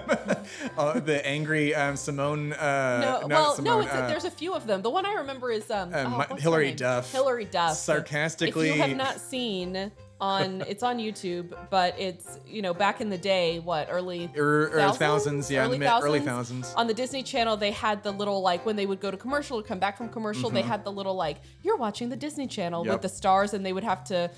Uh, 0.78 1.00
the 1.00 1.26
angry 1.26 1.74
um, 1.76 1.96
Simone. 1.96 2.54
Uh, 2.54 3.20
no, 3.22 3.28
well, 3.28 3.54
Simone, 3.56 3.80
no, 3.82 3.86
it's 3.86 3.94
uh, 3.94 4.08
there's 4.08 4.26
a 4.26 4.32
few 4.32 4.54
of 4.54 4.66
them. 4.68 4.82
The 4.82 4.90
one 4.90 5.06
I 5.06 5.14
remember 5.16 5.52
is 5.52 5.70
um, 5.72 5.92
Uh, 5.94 6.26
oh, 6.30 6.36
Hilary? 6.36 6.74
Duff. 6.74 7.12
Hilary 7.12 7.46
Duff. 7.46 7.76
sarcastically- 7.78 8.70
If 8.70 8.76
you 8.76 8.82
have 8.82 8.96
not 8.98 9.20
seen 9.20 9.92
on, 10.20 10.62
it's 10.68 10.84
on 10.84 10.98
YouTube, 10.98 11.56
but 11.70 11.96
it's 12.00 12.40
you 12.48 12.62
know 12.62 12.74
back 12.74 13.02
in 13.02 13.10
the 13.10 13.18
day, 13.18 13.60
what 13.60 13.88
early 13.92 14.30
Er- 14.38 14.72
er, 14.74 14.92
thousands, 14.94 15.50
yeah, 15.52 15.64
early 15.64 15.78
mid- 15.78 15.90
early 15.90 16.20
thousands. 16.20 16.74
On 16.76 16.88
the 16.88 16.94
Disney 16.94 17.24
Channel, 17.24 17.58
they 17.58 17.72
had 17.72 18.04
the 18.04 18.12
little 18.12 18.42
like 18.42 18.66
when 18.66 18.76
they 18.76 18.86
would 18.86 19.00
go 19.00 19.12
to 19.12 19.18
commercial 19.18 19.60
or 19.60 19.64
come 19.64 19.80
back 19.80 19.98
from 19.98 20.10
commercial, 20.10 20.50
they 20.50 20.62
had 20.62 20.84
the 20.84 20.92
little 20.92 21.16
like 21.16 21.38
you're 21.64 21.78
watching 21.78 22.10
the 22.10 22.16
Disney 22.16 22.48
Channel 22.48 22.82
Mm-hmm. 22.82 22.88
Yep. 22.92 22.96
with 22.96 23.02
the 23.12 23.16
stars, 23.18 23.54
and 23.54 23.66
they 23.66 23.74
would 23.74 23.84
have 23.84 24.04
to 24.06 24.30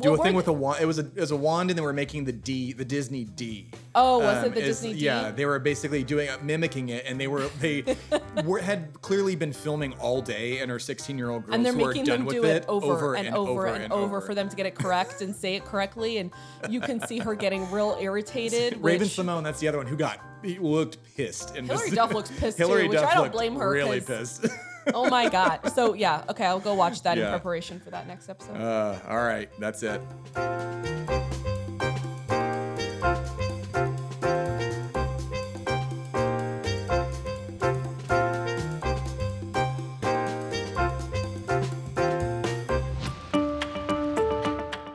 do 0.00 0.14
a 0.14 0.22
thing 0.22 0.34
with 0.34 0.48
a 0.48 0.52
wand. 0.52 0.80
It 0.80 0.86
was 0.86 0.98
a, 0.98 1.02
it 1.06 1.16
was 1.20 1.30
a 1.30 1.36
wand, 1.36 1.70
and 1.70 1.78
they 1.78 1.82
were 1.82 1.92
making 1.92 2.24
the 2.24 2.32
D, 2.32 2.72
the 2.72 2.84
Disney 2.84 3.24
D. 3.24 3.68
Oh, 3.94 4.18
was 4.18 4.44
it 4.44 4.48
Um, 4.48 4.54
the 4.54 4.60
is- 4.60 4.66
Disney 4.80 4.92
D? 4.94 5.00
Yeah, 5.00 5.30
they 5.30 5.46
were 5.46 5.58
basically 5.58 6.02
doing 6.04 6.28
mimicking 6.42 6.88
it, 6.90 7.04
and 7.06 7.20
they 7.20 7.26
were 7.26 7.48
they 7.60 7.96
were, 8.44 8.58
had 8.58 9.00
clearly 9.02 9.36
been 9.36 9.52
filming 9.52 9.92
all 9.94 10.20
day, 10.22 10.58
and 10.58 10.70
our 10.70 10.78
16 10.78 11.16
year 11.18 11.30
old 11.30 11.44
girls 11.44 11.54
and 11.54 11.64
they're 11.64 11.72
who 11.72 11.86
making 11.86 12.04
done 12.04 12.18
them 12.20 12.26
with 12.26 12.36
do 12.36 12.44
it 12.44 12.64
over, 12.68 13.14
and, 13.14 13.34
over 13.34 13.66
and, 13.66 13.92
over, 13.92 14.16
over. 14.16 14.20
for 14.20 14.34
them 14.34 14.48
to 14.48 14.56
get 14.56 14.66
it 14.66 14.74
correct 14.74 15.22
and 15.22 15.34
say 15.34 15.54
it 15.56 15.64
correctly. 15.64 16.18
And 16.18 16.30
you 16.68 16.80
can 16.80 17.00
see 17.06 17.18
her 17.18 17.34
getting 17.34 17.70
real 17.70 17.96
irritated. 18.00 18.78
Raven 18.82 19.02
which, 19.06 19.16
Symoné, 19.16 19.42
that's 19.42 19.60
the 19.60 19.68
other 19.68 19.78
one 19.78 19.86
who 19.86 19.96
got 19.96 20.20
he 20.42 20.58
looked 20.58 20.98
pissed. 21.16 21.56
And 21.56 21.66
Hilary 21.66 21.88
was- 21.90 21.96
Duff 21.96 22.12
looks 22.14 22.30
pissed 22.38 22.56
too, 22.58 22.64
Hilary 22.64 22.88
which 22.88 22.98
Duff 22.98 23.10
I 23.10 23.14
don't 23.14 23.32
blame 23.32 23.56
her, 23.56 23.70
Really 23.70 24.00
pissed. 24.00 24.46
Oh 24.94 25.08
my 25.08 25.28
god! 25.28 25.60
So 25.74 25.94
yeah, 25.94 26.24
okay, 26.28 26.46
I'll 26.46 26.60
go 26.60 26.74
watch 26.74 27.02
that 27.02 27.18
in 27.18 27.28
preparation 27.28 27.80
for 27.80 27.90
that 27.90 28.06
next 28.06 28.28
episode. 28.28 28.56
uh, 28.56 28.98
all 29.08 29.22
right, 29.24 29.48
that's 29.58 29.82
it. 29.82 30.00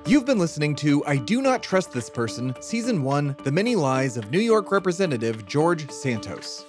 You've 0.07 0.25
been 0.25 0.37
listening 0.37 0.75
to 0.77 1.03
I 1.05 1.17
Do 1.17 1.41
Not 1.41 1.63
Trust 1.63 1.91
This 1.91 2.09
Person, 2.09 2.55
Season 2.61 3.01
1 3.03 3.37
The 3.43 3.51
Many 3.51 3.75
Lies 3.75 4.17
of 4.17 4.29
New 4.29 4.39
York 4.39 4.71
Representative 4.71 5.45
George 5.45 5.89
Santos. 5.89 6.65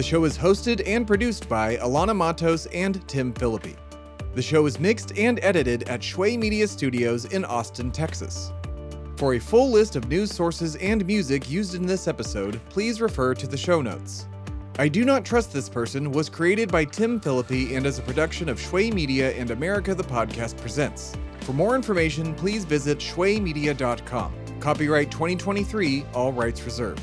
The 0.00 0.06
show 0.06 0.24
is 0.24 0.38
hosted 0.38 0.82
and 0.86 1.06
produced 1.06 1.46
by 1.46 1.76
Alanah 1.76 2.16
Matos 2.16 2.64
and 2.72 3.06
Tim 3.06 3.34
Phillippe. 3.34 3.76
The 4.34 4.40
show 4.40 4.64
is 4.64 4.80
mixed 4.80 5.12
and 5.18 5.38
edited 5.42 5.82
at 5.90 6.00
Shway 6.00 6.38
Media 6.38 6.66
Studios 6.68 7.26
in 7.26 7.44
Austin, 7.44 7.90
Texas. 7.90 8.50
For 9.18 9.34
a 9.34 9.38
full 9.38 9.70
list 9.70 9.96
of 9.96 10.08
news 10.08 10.32
sources 10.34 10.76
and 10.76 11.06
music 11.06 11.50
used 11.50 11.74
in 11.74 11.84
this 11.84 12.08
episode, 12.08 12.58
please 12.70 13.02
refer 13.02 13.34
to 13.34 13.46
the 13.46 13.58
show 13.58 13.82
notes. 13.82 14.26
I 14.78 14.88
Do 14.88 15.04
Not 15.04 15.22
Trust 15.22 15.52
This 15.52 15.68
Person 15.68 16.10
was 16.10 16.30
created 16.30 16.72
by 16.72 16.86
Tim 16.86 17.20
Phillippe 17.20 17.76
and 17.76 17.84
is 17.84 17.98
a 17.98 18.02
production 18.02 18.48
of 18.48 18.58
Shway 18.58 18.90
Media 18.90 19.32
and 19.32 19.50
America 19.50 19.94
the 19.94 20.02
Podcast 20.02 20.56
Presents. 20.56 21.14
For 21.40 21.52
more 21.52 21.76
information, 21.76 22.34
please 22.36 22.64
visit 22.64 23.00
shwaymedia.com. 23.00 24.32
Copyright 24.60 25.10
2023, 25.10 26.06
all 26.14 26.32
rights 26.32 26.62
reserved. 26.62 27.02